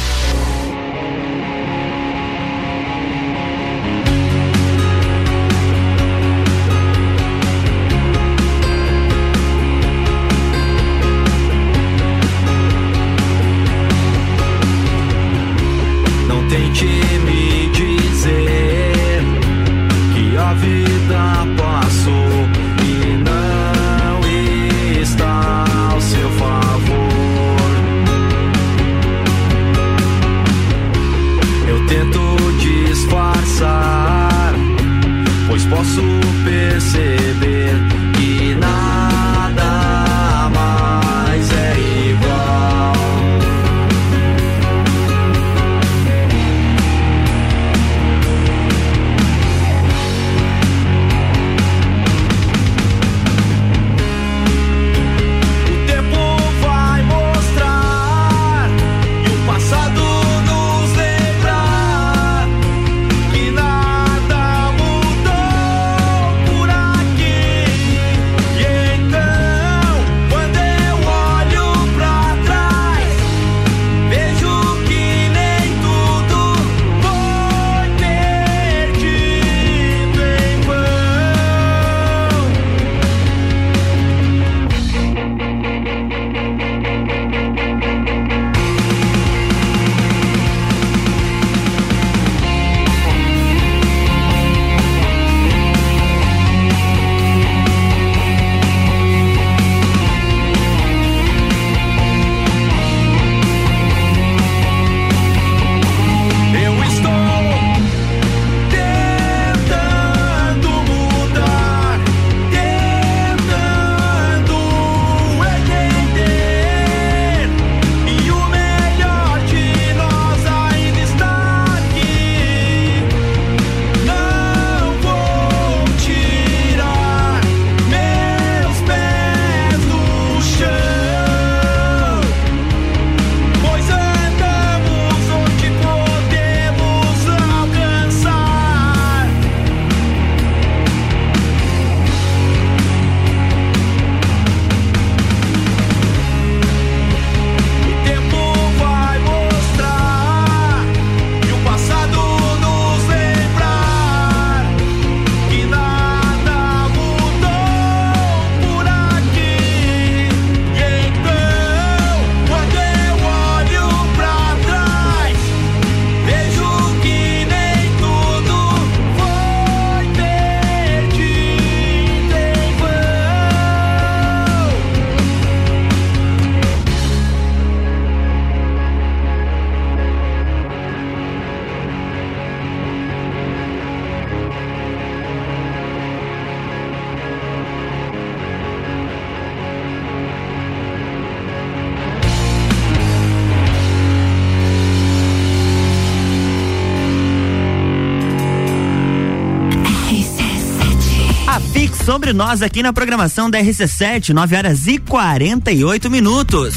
Sobre 202.06 202.32
nós 202.32 202.62
aqui 202.62 202.84
na 202.84 202.92
programação 202.92 203.50
da 203.50 203.58
RC7, 203.58 204.28
9 204.28 204.56
horas 204.56 204.86
e 204.86 204.96
48 204.96 206.08
minutos. 206.08 206.76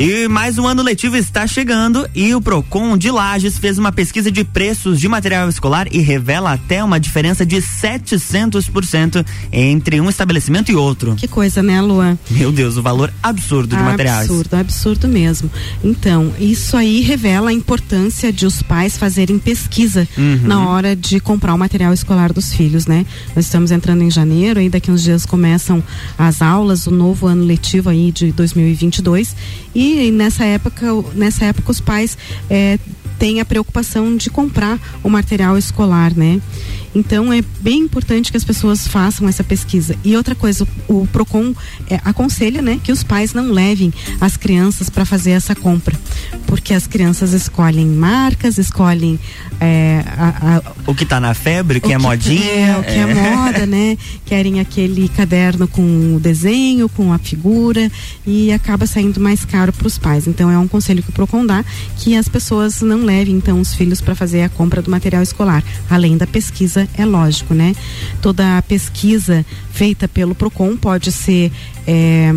E 0.00 0.28
mais 0.28 0.56
um 0.58 0.66
ano 0.66 0.80
letivo 0.80 1.16
está 1.16 1.44
chegando 1.44 2.08
e 2.14 2.32
o 2.32 2.40
Procon 2.40 2.96
de 2.96 3.10
Lages 3.10 3.58
fez 3.58 3.78
uma 3.78 3.90
pesquisa 3.90 4.30
de 4.30 4.44
preços 4.44 5.00
de 5.00 5.08
material 5.08 5.48
escolar 5.48 5.88
e 5.90 5.98
revela 5.98 6.52
até 6.52 6.84
uma 6.84 7.00
diferença 7.00 7.44
de 7.44 7.56
700% 7.56 9.26
entre 9.50 10.00
um 10.00 10.08
estabelecimento 10.08 10.70
e 10.70 10.76
outro. 10.76 11.16
Que 11.16 11.26
coisa, 11.26 11.64
né, 11.64 11.80
Luan? 11.82 12.16
Meu 12.30 12.52
Deus, 12.52 12.76
o 12.76 12.82
valor 12.82 13.12
absurdo 13.20 13.76
de 13.76 13.82
materiais. 13.82 14.30
Absurdo, 14.30 14.54
absurdo 14.54 15.08
mesmo. 15.08 15.50
Então, 15.82 16.32
isso 16.38 16.76
aí 16.76 17.00
revela 17.00 17.50
a 17.50 17.52
importância 17.52 18.32
de 18.32 18.46
os 18.46 18.62
pais 18.62 18.96
fazerem 18.96 19.36
pesquisa 19.36 20.06
Uhum. 20.16 20.40
na 20.44 20.68
hora 20.68 20.94
de 20.94 21.18
comprar 21.18 21.54
o 21.54 21.58
material 21.58 21.92
escolar 21.92 22.32
dos 22.32 22.52
filhos, 22.52 22.86
né? 22.86 23.04
Nós 23.34 23.46
estamos 23.46 23.72
entrando 23.72 24.02
em 24.02 24.10
janeiro 24.10 24.60
e 24.60 24.68
daqui 24.68 24.92
uns 24.92 25.02
dias 25.02 25.26
começam 25.26 25.82
as 26.16 26.40
aulas, 26.40 26.86
o 26.86 26.90
novo 26.92 27.26
ano 27.26 27.42
letivo 27.44 27.90
aí 27.90 28.12
de 28.12 28.30
2022 28.30 29.34
e 29.74 29.87
nessa 30.10 30.44
época, 30.44 30.86
nessa 31.14 31.44
época 31.46 31.70
os 31.70 31.80
pais 31.80 32.16
eh, 32.50 32.78
têm 33.18 33.40
a 33.40 33.44
preocupação 33.44 34.16
de 34.16 34.30
comprar 34.30 34.78
o 35.02 35.08
material 35.08 35.58
escolar, 35.58 36.14
né? 36.16 36.40
Então 36.94 37.32
é 37.32 37.42
bem 37.60 37.80
importante 37.80 38.30
que 38.30 38.36
as 38.36 38.44
pessoas 38.44 38.86
façam 38.86 39.28
essa 39.28 39.44
pesquisa. 39.44 39.94
E 40.04 40.16
outra 40.16 40.34
coisa, 40.34 40.66
o, 40.88 41.02
o 41.02 41.06
Procon 41.06 41.54
eh, 41.90 42.00
aconselha, 42.04 42.62
né, 42.62 42.80
que 42.82 42.90
os 42.92 43.02
pais 43.02 43.32
não 43.34 43.50
levem 43.52 43.92
as 44.20 44.36
crianças 44.36 44.88
para 44.90 45.04
fazer 45.04 45.32
essa 45.32 45.54
compra, 45.54 45.94
porque 46.46 46.72
as 46.74 46.86
crianças 46.86 47.32
escolhem 47.32 47.86
marcas, 47.86 48.58
escolhem 48.58 49.18
eh, 49.60 50.02
a- 50.06 50.56
a, 50.56 50.90
O 50.90 50.94
que 50.94 51.04
tá 51.04 51.18
na 51.20 51.34
febre, 51.34 51.78
o 51.78 51.80
que 51.80 51.92
é 51.92 51.98
modinha. 51.98 52.44
É, 52.44 52.76
o 52.78 52.82
que 52.82 52.90
é, 52.90 53.14
moda, 53.14 53.66
né? 53.66 53.96
Querem 54.24 54.60
aquele 54.60 55.08
caderno 55.08 55.66
com 55.68 56.14
o 56.16 56.20
desenho, 56.20 56.88
com 56.88 57.12
a 57.12 57.18
figura 57.18 57.90
e 58.26 58.52
acaba 58.52 58.86
saindo 58.86 59.20
mais 59.20 59.44
caro 59.44 59.72
para 59.72 59.86
os 59.86 59.98
pais. 59.98 60.26
Então 60.26 60.50
é 60.50 60.58
um 60.58 60.68
conselho 60.68 61.02
que 61.02 61.10
o 61.10 61.12
Procon 61.12 61.44
dá 61.46 61.64
que 61.96 62.14
as 62.16 62.28
pessoas 62.28 62.80
não 62.82 63.04
levem 63.04 63.34
então 63.36 63.60
os 63.60 63.74
filhos 63.74 64.00
para 64.00 64.14
fazer 64.14 64.42
a 64.42 64.48
compra 64.48 64.80
do 64.82 64.90
material 64.90 65.22
escolar. 65.22 65.62
Além 65.90 66.16
da 66.16 66.26
pesquisa, 66.26 66.77
é 66.96 67.04
lógico, 67.04 67.54
né? 67.54 67.74
Toda 68.20 68.58
a 68.58 68.62
pesquisa 68.62 69.44
feita 69.70 70.06
pelo 70.06 70.34
Procon 70.34 70.76
pode 70.76 71.10
ser 71.10 71.50
é, 71.86 72.32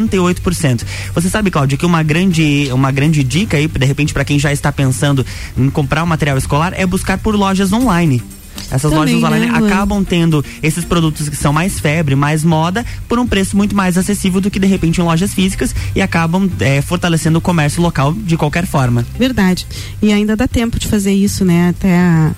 635,78%. 0.08 0.84
Você 1.14 1.30
sabe, 1.30 1.52
Cláudia, 1.52 1.78
que 1.78 1.86
uma 1.86 2.04
grande 2.04 2.70
uma 2.72 2.92
grande 2.92 3.24
dica 3.24 3.58
aí, 3.58 3.68
de 3.68 3.86
repente 3.86 4.14
para 4.14 4.26
quem 4.26 4.40
já 4.40 4.52
está 4.52 4.72
pensando 4.72 5.26
em 5.58 5.70
comprar 5.70 6.04
o 6.04 6.08
material 6.08 6.38
escolar 6.38 6.74
é 6.76 6.86
buscar 6.86 7.18
por 7.18 7.36
lojas 7.36 7.72
online. 7.74 8.22
Essas 8.70 8.92
Também, 8.92 9.16
lojas 9.16 9.24
online 9.24 9.46
né, 9.52 9.58
acabam 9.68 10.04
tendo 10.04 10.44
esses 10.62 10.84
produtos 10.86 11.28
que 11.30 11.36
são 11.36 11.52
mais 11.54 11.80
febre, 11.80 12.16
mais 12.16 12.44
moda, 12.44 12.86
por 13.08 13.18
um 13.20 13.26
preço 13.28 13.56
muito 13.56 13.76
mais 13.76 13.98
acessível 13.98 14.40
do 14.42 14.52
que 14.52 14.60
de 14.60 14.68
repente 14.68 15.00
em 15.00 15.04
lojas 15.04 15.34
físicas 15.34 15.74
e 15.96 16.02
acabam 16.02 16.50
eh, 16.60 16.82
fortalecendo 16.82 17.38
o 17.38 17.42
comércio 17.42 17.82
local 17.82 18.14
de 18.14 18.38
qualquer 18.38 18.66
forma. 18.66 19.06
Verdade. 19.18 19.66
E 20.02 20.12
ainda 20.12 20.36
dá 20.36 20.48
tempo 20.48 20.80
de 20.80 20.88
fazer 20.88 21.12
isso, 21.14 21.44
né? 21.44 21.70
Até 21.70 21.98
a- 21.98 22.32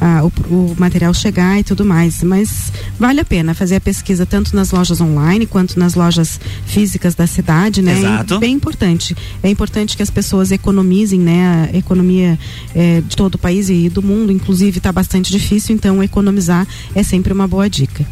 a- 0.00 0.24
o, 0.24 0.28
o 0.54 0.74
material 0.78 1.12
chegar 1.14 1.58
e 1.58 1.64
tudo 1.64 1.84
mais. 1.84 2.22
Mas 2.22 2.72
vale 2.98 3.20
a 3.20 3.24
pena 3.24 3.54
fazer 3.54 3.76
a 3.76 3.80
pesquisa 3.80 4.24
tanto 4.24 4.54
nas 4.56 4.70
lojas 4.70 5.00
online 5.00 5.46
quanto 5.46 5.78
nas 5.78 5.94
lojas 5.94 6.40
físicas 6.66 7.14
da 7.14 7.26
cidade, 7.26 7.82
né? 7.82 7.98
Exato. 7.98 8.34
E 8.34 8.38
bem 8.38 8.54
importante. 8.54 9.16
É 9.42 9.48
importante 9.50 9.96
que 9.96 10.02
as 10.02 10.10
pessoas 10.10 10.50
economizem, 10.50 11.20
né? 11.20 11.70
A 11.72 11.76
economia 11.76 12.38
eh, 12.74 13.02
de 13.06 13.16
todo 13.16 13.34
o 13.34 13.38
país 13.38 13.68
e 13.68 13.88
do 13.88 14.02
mundo, 14.02 14.32
inclusive, 14.32 14.78
está 14.78 14.90
bastante 14.92 15.30
difícil, 15.30 15.74
então 15.74 16.02
economizar 16.02 16.66
é 16.94 17.02
sempre 17.02 17.32
uma 17.32 17.46
boa 17.46 17.68
dica. 17.68 18.04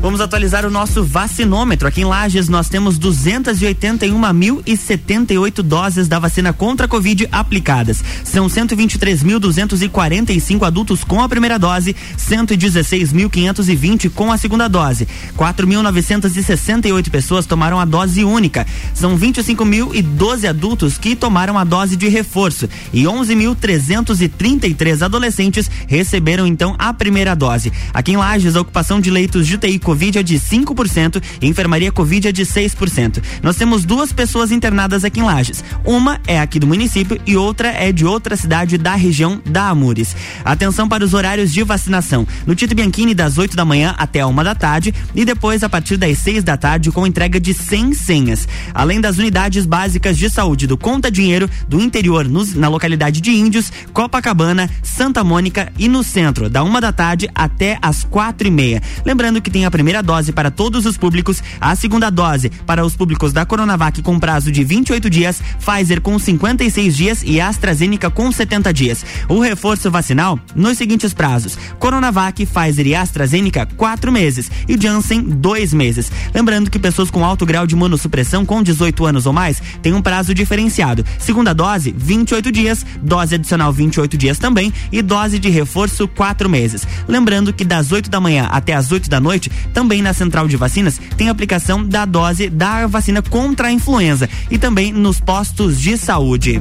Vamos 0.00 0.20
atualizar 0.22 0.64
o 0.64 0.70
nosso 0.70 1.04
vacinômetro. 1.04 1.86
Aqui 1.86 2.00
em 2.00 2.06
Lages 2.06 2.48
nós 2.48 2.70
temos 2.70 2.98
281.078 2.98 5.60
doses 5.60 6.08
da 6.08 6.18
vacina 6.18 6.54
contra 6.54 6.86
a 6.86 6.88
Covid 6.88 7.28
aplicadas. 7.30 8.02
São 8.24 8.46
123.245 8.46 10.66
adultos 10.66 11.04
com 11.04 11.20
a 11.20 11.28
primeira 11.28 11.58
dose, 11.58 11.94
116.520 12.16 14.08
com 14.08 14.32
a 14.32 14.38
segunda 14.38 14.68
dose. 14.68 15.06
4.968 15.36 17.10
pessoas 17.10 17.44
tomaram 17.44 17.78
a 17.78 17.84
dose 17.84 18.24
única. 18.24 18.66
São 18.94 19.18
25.012 19.18 20.48
adultos 20.48 20.96
que 20.96 21.14
tomaram 21.14 21.58
a 21.58 21.64
dose 21.64 21.94
de 21.94 22.08
reforço 22.08 22.66
e 22.90 23.02
11.333 23.02 25.02
adolescentes 25.02 25.70
receberam 25.86 26.46
então 26.46 26.74
a 26.78 26.94
primeira 26.94 27.36
dose. 27.36 27.70
Aqui 27.92 28.12
em 28.12 28.16
Lages, 28.16 28.56
a 28.56 28.62
ocupação 28.62 28.98
de 28.98 29.10
leitos 29.10 29.46
de 29.46 29.58
Covid 29.58 29.90
é 30.18 30.22
de 30.22 30.36
5% 30.38 31.22
e 31.42 31.46
enfermaria 31.46 31.92
Covid 31.92 32.28
é 32.28 32.32
de 32.32 32.42
6%. 32.42 33.22
Nós 33.42 33.56
temos 33.56 33.84
duas 33.84 34.12
pessoas 34.12 34.50
internadas 34.50 35.04
aqui 35.04 35.20
em 35.20 35.22
Lages. 35.22 35.62
Uma 35.84 36.20
é 36.26 36.40
aqui 36.40 36.58
do 36.58 36.66
município 36.66 37.20
e 37.26 37.36
outra 37.36 37.68
é 37.68 37.92
de 37.92 38.04
outra 38.06 38.36
cidade 38.36 38.78
da 38.78 38.94
região 38.94 39.40
da 39.44 39.68
Amures. 39.68 40.16
Atenção 40.44 40.88
para 40.88 41.04
os 41.04 41.12
horários 41.14 41.52
de 41.52 41.62
vacinação. 41.62 42.26
No 42.46 42.54
Tito 42.54 42.74
Bianchini, 42.74 43.14
das 43.14 43.36
8 43.38 43.56
da 43.56 43.64
manhã 43.64 43.94
até 43.98 44.24
uma 44.24 44.42
da 44.42 44.54
tarde 44.54 44.94
e 45.14 45.24
depois 45.24 45.62
a 45.62 45.68
partir 45.68 45.96
das 45.96 46.18
6 46.18 46.42
da 46.42 46.56
tarde 46.56 46.90
com 46.90 47.06
entrega 47.06 47.38
de 47.38 47.52
100 47.52 47.92
senhas. 47.94 48.48
Além 48.72 49.00
das 49.00 49.18
unidades 49.18 49.66
básicas 49.66 50.16
de 50.16 50.30
saúde 50.30 50.66
do 50.66 50.76
Conta 50.76 51.10
Dinheiro, 51.10 51.48
do 51.68 51.80
interior 51.80 52.26
nos- 52.28 52.54
na 52.54 52.68
localidade 52.68 53.20
de 53.20 53.30
Índios, 53.30 53.70
Copacabana, 53.92 54.68
Santa 54.82 55.22
Mônica 55.22 55.72
e 55.78 55.88
no 55.88 56.02
centro, 56.02 56.48
da 56.48 56.62
uma 56.62 56.80
da 56.80 56.92
tarde 56.92 57.28
até 57.34 57.78
as 57.82 58.02
quatro 58.04 58.48
e 58.48 58.50
meia. 58.50 58.82
Lembrando 59.04 59.40
que 59.42 59.50
tem 59.50 59.64
a 59.66 59.70
primeira 59.80 60.02
dose 60.02 60.30
para 60.30 60.50
todos 60.50 60.84
os 60.84 60.98
públicos, 60.98 61.42
a 61.58 61.74
segunda 61.74 62.10
dose 62.10 62.50
para 62.66 62.84
os 62.84 62.94
públicos 62.94 63.32
da 63.32 63.46
Coronavac 63.46 64.02
com 64.02 64.20
prazo 64.20 64.52
de 64.52 64.62
28 64.62 65.08
dias, 65.08 65.40
Pfizer 65.58 66.02
com 66.02 66.18
56 66.18 66.94
dias 66.94 67.22
e 67.24 67.40
AstraZeneca 67.40 68.10
com 68.10 68.30
70 68.30 68.74
dias. 68.74 69.02
O 69.26 69.40
reforço 69.40 69.90
vacinal 69.90 70.38
nos 70.54 70.76
seguintes 70.76 71.14
prazos: 71.14 71.56
Coronavac, 71.78 72.44
Pfizer 72.44 72.88
e 72.88 72.94
AstraZeneca, 72.94 73.66
quatro 73.74 74.12
meses 74.12 74.50
e 74.68 74.78
Janssen, 74.78 75.22
dois 75.22 75.72
meses. 75.72 76.12
Lembrando 76.34 76.70
que 76.70 76.78
pessoas 76.78 77.10
com 77.10 77.24
alto 77.24 77.46
grau 77.46 77.66
de 77.66 77.74
imunossupressão 77.74 78.44
com 78.44 78.62
18 78.62 79.06
anos 79.06 79.24
ou 79.24 79.32
mais 79.32 79.62
têm 79.80 79.94
um 79.94 80.02
prazo 80.02 80.34
diferenciado. 80.34 81.06
Segunda 81.18 81.54
dose, 81.54 81.94
28 81.96 82.52
dias, 82.52 82.84
dose 83.00 83.36
adicional 83.36 83.72
28 83.72 84.18
dias 84.18 84.38
também 84.38 84.74
e 84.92 85.00
dose 85.00 85.38
de 85.38 85.48
reforço 85.48 86.06
quatro 86.06 86.50
meses. 86.50 86.86
Lembrando 87.08 87.50
que 87.50 87.64
das 87.64 87.90
8 87.90 88.10
da 88.10 88.20
manhã 88.20 88.46
até 88.50 88.74
as 88.74 88.92
8 88.92 89.08
da 89.08 89.18
noite, 89.18 89.50
também 89.72 90.02
na 90.02 90.12
central 90.12 90.46
de 90.48 90.56
vacinas, 90.56 91.00
tem 91.16 91.28
aplicação 91.28 91.84
da 91.84 92.04
dose 92.04 92.48
da 92.50 92.86
vacina 92.86 93.22
contra 93.22 93.68
a 93.68 93.72
influenza 93.72 94.28
e 94.50 94.58
também 94.58 94.92
nos 94.92 95.20
postos 95.20 95.80
de 95.80 95.96
saúde. 95.96 96.60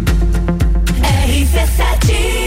RC7 1.29 2.39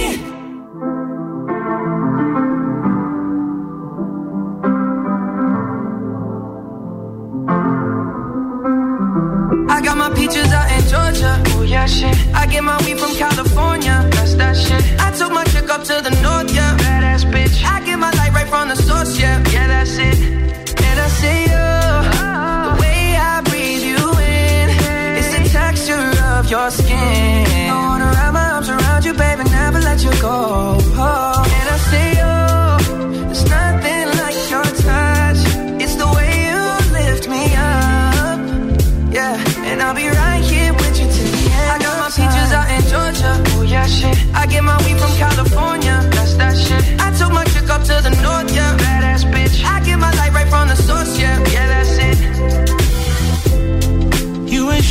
I 9.68 9.80
got 9.80 9.96
my 9.96 10.10
peaches 10.14 10.52
out 10.52 10.70
in 10.70 10.86
Georgia. 10.88 11.42
Oh 11.56 11.62
yeah, 11.62 11.86
shit. 11.86 12.14
I 12.34 12.46
get 12.46 12.62
my 12.62 12.76
weed 12.84 12.98
from 12.98 13.14
California. 13.14 14.08
That's 14.12 14.34
that 14.34 14.56
shit. 14.56 14.82
I 15.00 15.10
took 15.12 15.32
my 15.32 15.44
chick 15.44 15.68
up 15.70 15.82
to 15.84 16.00
the 16.02 16.10
north, 16.22 16.54
yeah. 16.54 16.76
Badass 16.76 17.24
bitch. 17.32 17.64
I 17.64 17.80
get 17.84 17.98
my 17.98 18.10
light 18.12 18.32
right 18.32 18.48
from 18.48 18.68
the 18.68 18.76
source, 18.76 19.18
yeah. 19.18 19.42
Yeah, 19.50 19.66
that's 19.68 19.96
it. 19.98 20.41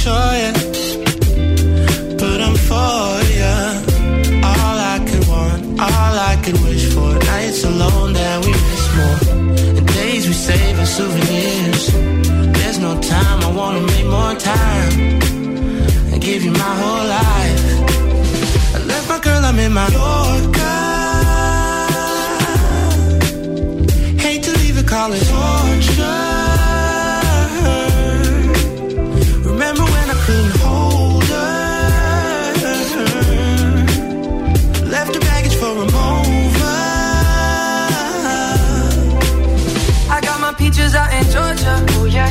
Sure 0.02 0.51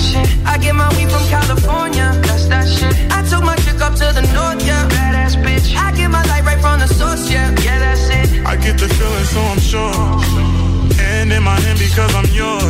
Yeah, 0.00 0.24
shit. 0.24 0.46
I 0.46 0.58
get 0.58 0.74
my 0.74 0.88
weed 0.96 1.10
from 1.10 1.24
California. 1.28 2.12
That's 2.24 2.46
that 2.48 2.66
shit. 2.68 2.94
I 3.12 3.22
took 3.28 3.44
my 3.44 3.56
chick 3.56 3.80
up 3.80 3.94
to 3.94 4.06
the 4.12 4.22
north, 4.32 4.64
yeah. 4.64 4.88
Badass 4.88 5.36
bitch. 5.44 5.76
I 5.76 5.92
get 5.92 6.08
my 6.10 6.24
light 6.24 6.44
right 6.44 6.60
from 6.60 6.80
the 6.80 6.86
source, 6.86 7.30
yeah. 7.30 7.50
Yeah, 7.62 7.78
that's 7.78 8.08
it. 8.08 8.46
I 8.46 8.56
get 8.56 8.78
the 8.78 8.88
feeling, 8.88 9.24
so 9.24 9.40
I'm 9.40 9.60
sure. 9.60 9.92
And 11.00 11.32
in 11.32 11.42
my 11.42 11.58
hand 11.60 11.78
because 11.78 12.14
I'm 12.14 12.28
yours. 12.32 12.69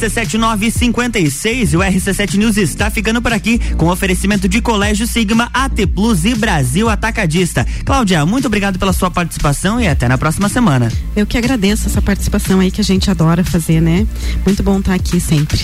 RC7956 0.00 1.72
e 1.72 1.76
o 1.76 1.80
RC7 1.80 2.36
News 2.36 2.56
está 2.56 2.90
ficando 2.90 3.20
por 3.20 3.32
aqui 3.32 3.58
com 3.76 3.88
oferecimento 3.88 4.48
de 4.48 4.62
Colégio 4.62 5.06
Sigma, 5.06 5.50
AT 5.52 5.86
Plus 5.94 6.24
e 6.24 6.34
Brasil 6.34 6.88
Atacadista. 6.88 7.66
Cláudia, 7.84 8.24
muito 8.24 8.46
obrigado 8.46 8.78
pela 8.78 8.92
sua 8.92 9.10
participação 9.10 9.80
e 9.80 9.86
até 9.86 10.08
na 10.08 10.16
próxima 10.16 10.48
semana. 10.48 10.90
Eu 11.14 11.26
que 11.26 11.36
agradeço 11.36 11.86
essa 11.86 12.00
participação 12.00 12.60
aí 12.60 12.70
que 12.70 12.80
a 12.80 12.84
gente 12.84 13.10
adora 13.10 13.44
fazer, 13.44 13.80
né? 13.80 14.06
Muito 14.44 14.62
bom 14.62 14.78
estar 14.78 14.94
aqui 14.94 15.20
sempre. 15.20 15.60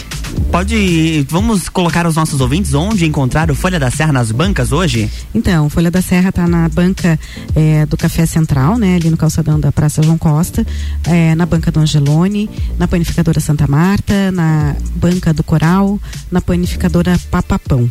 Pode, 0.51 1.27
vamos 1.29 1.69
colocar 1.69 2.07
os 2.07 2.17
nossos 2.17 2.41
ouvintes 2.41 2.73
onde 2.73 3.05
encontrar 3.05 3.51
o 3.51 3.55
Folha 3.55 3.79
da 3.79 3.91
Serra 3.91 4.13
nas 4.13 4.33
bancas 4.33 4.73
hoje? 4.73 5.11
Então, 5.35 5.69
Folha 5.69 5.91
da 5.91 6.01
Serra 6.01 6.31
está 6.31 6.47
na 6.47 6.69
banca 6.69 7.19
eh, 7.55 7.85
do 7.87 7.97
Café 7.97 8.25
Central, 8.25 8.79
né? 8.79 8.97
Ali 8.97 9.11
no 9.11 9.17
calçadão 9.17 9.61
da 9.61 9.71
Praça 9.71 10.03
João 10.03 10.17
Costa, 10.17 10.67
eh, 11.05 11.35
na 11.35 11.45
banca 11.45 11.71
do 11.71 11.81
Angelone, 11.81 12.49
na 12.79 12.89
panificadora 12.89 13.39
Santa 13.39 13.67
Marta, 13.67 14.31
na 14.33 14.75
banca 14.95 15.33
do 15.33 15.43
Coral, 15.43 16.01
na 16.31 16.41
panificadora 16.41 17.19
Papapão. 17.31 17.89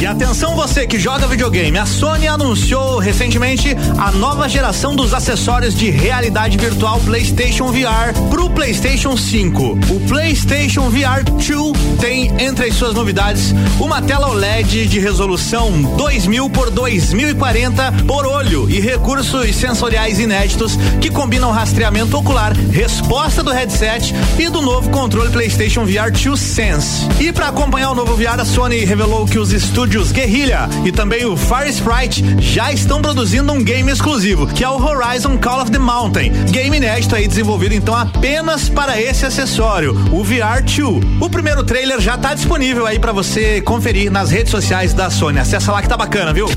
E 0.00 0.06
atenção 0.06 0.54
você 0.54 0.86
que 0.86 0.98
joga 0.98 1.26
videogame, 1.26 1.76
a 1.76 1.84
Sony 1.84 2.28
anunciou 2.28 2.98
recentemente 2.98 3.76
a 3.98 4.12
nova 4.12 4.48
geração 4.48 4.94
dos 4.94 5.12
acessórios 5.12 5.74
de 5.74 5.90
realidade 5.90 6.56
virtual 6.56 7.00
PlayStation 7.00 7.72
VR 7.72 8.12
pro 8.30 8.48
PlayStation 8.50 9.16
5. 9.16 9.78
O 9.90 10.00
PlayStation 10.06 10.88
VR 10.88 11.24
2 11.24 11.98
tem 12.00 12.32
entre 12.40 12.66
as 12.66 12.74
suas 12.74 12.94
novidades 12.94 13.52
uma 13.80 14.00
tela 14.00 14.28
OLED 14.28 14.86
de 14.86 15.00
resolução 15.00 15.82
2000 15.96 16.48
por 16.50 16.70
2040 16.70 17.92
por 18.06 18.24
olho 18.24 18.70
e 18.70 18.78
recursos 18.78 19.56
sensoriais 19.68 20.18
inéditos 20.18 20.78
que 20.98 21.10
combinam 21.10 21.50
rastreamento 21.50 22.16
ocular, 22.16 22.54
resposta 22.72 23.42
do 23.42 23.50
headset 23.50 24.14
e 24.38 24.48
do 24.48 24.62
novo 24.62 24.88
controle 24.88 25.30
PlayStation 25.30 25.84
VR 25.84 26.10
2 26.10 26.40
Sense. 26.40 27.06
E 27.20 27.30
para 27.30 27.48
acompanhar 27.48 27.90
o 27.90 27.94
novo 27.94 28.16
VR, 28.16 28.40
a 28.40 28.46
Sony 28.46 28.84
revelou 28.86 29.26
que 29.26 29.38
os 29.38 29.52
estúdios 29.52 30.10
Guerrilla 30.10 30.70
e 30.86 30.90
também 30.90 31.26
o 31.26 31.36
Fire 31.36 31.68
Sprite 31.68 32.24
já 32.40 32.72
estão 32.72 33.02
produzindo 33.02 33.52
um 33.52 33.62
game 33.62 33.92
exclusivo, 33.92 34.46
que 34.46 34.64
é 34.64 34.68
o 34.68 34.82
Horizon 34.82 35.36
Call 35.36 35.60
of 35.60 35.70
the 35.70 35.78
Mountain. 35.78 36.32
Game 36.50 36.74
inédito 36.74 37.14
aí 37.14 37.28
desenvolvido 37.28 37.74
então 37.74 37.94
apenas 37.94 38.70
para 38.70 38.98
esse 38.98 39.26
acessório, 39.26 39.92
o 40.10 40.24
VR 40.24 40.62
2. 40.64 41.20
O 41.20 41.28
primeiro 41.28 41.62
trailer 41.62 42.00
já 42.00 42.14
está 42.14 42.32
disponível 42.32 42.86
aí 42.86 42.98
para 42.98 43.12
você 43.12 43.60
conferir 43.60 44.10
nas 44.10 44.30
redes 44.30 44.50
sociais 44.50 44.94
da 44.94 45.10
Sony. 45.10 45.38
Acessa 45.38 45.70
lá 45.70 45.82
que 45.82 45.88
tá 45.88 45.96
bacana, 45.96 46.32
viu? 46.32 46.48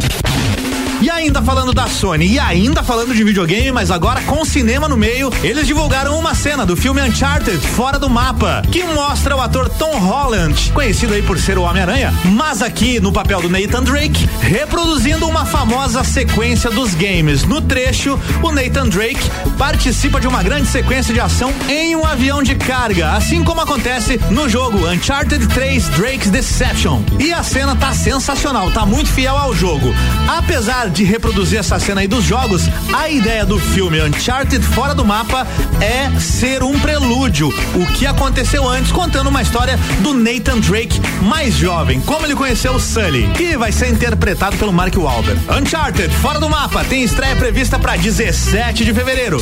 E 1.01 1.09
ainda 1.09 1.41
falando 1.41 1.73
da 1.73 1.87
Sony, 1.87 2.33
e 2.33 2.39
ainda 2.39 2.83
falando 2.83 3.15
de 3.15 3.23
videogame, 3.23 3.71
mas 3.71 3.89
agora 3.89 4.21
com 4.21 4.45
cinema 4.45 4.87
no 4.87 4.95
meio, 4.95 5.31
eles 5.41 5.65
divulgaram 5.65 6.19
uma 6.19 6.35
cena 6.35 6.63
do 6.63 6.77
filme 6.77 7.01
Uncharted 7.01 7.57
Fora 7.57 7.97
do 7.97 8.07
Mapa, 8.07 8.61
que 8.71 8.83
mostra 8.83 9.35
o 9.35 9.41
ator 9.41 9.67
Tom 9.67 9.97
Holland, 9.97 10.71
conhecido 10.73 11.15
aí 11.15 11.23
por 11.23 11.39
ser 11.39 11.57
o 11.57 11.63
Homem-Aranha, 11.63 12.13
mas 12.25 12.61
aqui 12.61 12.99
no 12.99 13.11
papel 13.11 13.41
do 13.41 13.49
Nathan 13.49 13.81
Drake, 13.81 14.29
reproduzindo 14.41 15.27
uma 15.27 15.43
famosa 15.43 16.03
sequência 16.03 16.69
dos 16.69 16.93
games. 16.93 17.43
No 17.45 17.61
trecho, 17.61 18.19
o 18.43 18.51
Nathan 18.51 18.87
Drake 18.87 19.27
participa 19.57 20.19
de 20.19 20.27
uma 20.27 20.43
grande 20.43 20.67
sequência 20.67 21.11
de 21.11 21.19
ação 21.19 21.51
em 21.67 21.95
um 21.95 22.05
avião 22.05 22.43
de 22.43 22.53
carga, 22.53 23.13
assim 23.13 23.43
como 23.43 23.61
acontece 23.61 24.19
no 24.29 24.47
jogo 24.47 24.87
Uncharted 24.87 25.47
3 25.47 25.89
Drake's 25.89 26.29
Deception. 26.29 27.01
E 27.19 27.33
a 27.33 27.41
cena 27.41 27.75
tá 27.75 27.91
sensacional, 27.91 28.69
tá 28.69 28.85
muito 28.85 29.09
fiel 29.09 29.35
ao 29.35 29.55
jogo. 29.55 29.91
Apesar 30.27 30.90
de 30.91 31.03
reproduzir 31.03 31.59
essa 31.59 31.79
cena 31.79 32.01
aí 32.01 32.07
dos 32.07 32.23
jogos, 32.23 32.63
a 32.93 33.09
ideia 33.09 33.45
do 33.45 33.57
filme 33.57 34.01
Uncharted 34.01 34.63
Fora 34.63 34.93
do 34.93 35.05
Mapa 35.05 35.47
é 35.79 36.19
ser 36.19 36.63
um 36.63 36.77
prelúdio. 36.79 37.47
O 37.47 37.85
que 37.93 38.05
aconteceu 38.05 38.67
antes, 38.67 38.91
contando 38.91 39.29
uma 39.29 39.41
história 39.41 39.77
do 40.01 40.13
Nathan 40.13 40.59
Drake 40.59 40.99
mais 41.21 41.55
jovem, 41.55 42.01
como 42.01 42.25
ele 42.25 42.35
conheceu 42.35 42.73
o 42.73 42.79
Sully, 42.79 43.27
que 43.35 43.57
vai 43.57 43.71
ser 43.71 43.89
interpretado 43.89 44.57
pelo 44.57 44.73
Mark 44.73 44.95
Wahlberg. 44.95 45.39
Uncharted 45.49 46.13
Fora 46.15 46.39
do 46.39 46.49
Mapa 46.49 46.83
tem 46.83 47.03
estreia 47.03 47.35
prevista 47.35 47.79
para 47.79 47.95
17 47.95 48.83
de 48.83 48.93
fevereiro. 48.93 49.39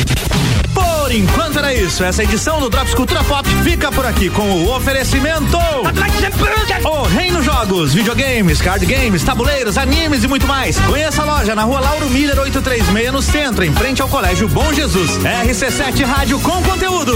Por 0.73 1.11
enquanto 1.11 1.59
era 1.59 1.73
isso. 1.73 2.03
Essa 2.03 2.23
edição 2.23 2.59
do 2.59 2.69
Drops 2.69 2.93
Cultura 2.93 3.23
Pop 3.23 3.47
fica 3.63 3.91
por 3.91 4.05
aqui 4.05 4.29
com 4.29 4.43
o 4.43 4.75
oferecimento. 4.75 5.57
O 6.85 7.03
Reino 7.03 7.41
Jogos, 7.41 7.93
videogames, 7.93 8.61
card 8.61 8.85
games, 8.85 9.23
tabuleiros, 9.23 9.77
animes 9.77 10.23
e 10.23 10.27
muito 10.27 10.47
mais. 10.47 10.79
Conheça 10.81 11.21
a 11.21 11.25
loja 11.25 11.55
na 11.55 11.63
rua 11.63 11.79
Lauro 11.79 12.09
Miller 12.09 12.39
836 12.39 13.11
no 13.11 13.21
centro, 13.21 13.63
em 13.63 13.73
frente 13.73 14.01
ao 14.01 14.09
Colégio 14.09 14.47
Bom 14.47 14.71
Jesus. 14.73 15.17
RC7 15.17 16.05
Rádio 16.05 16.39
com 16.39 16.61
conteúdo. 16.63 17.15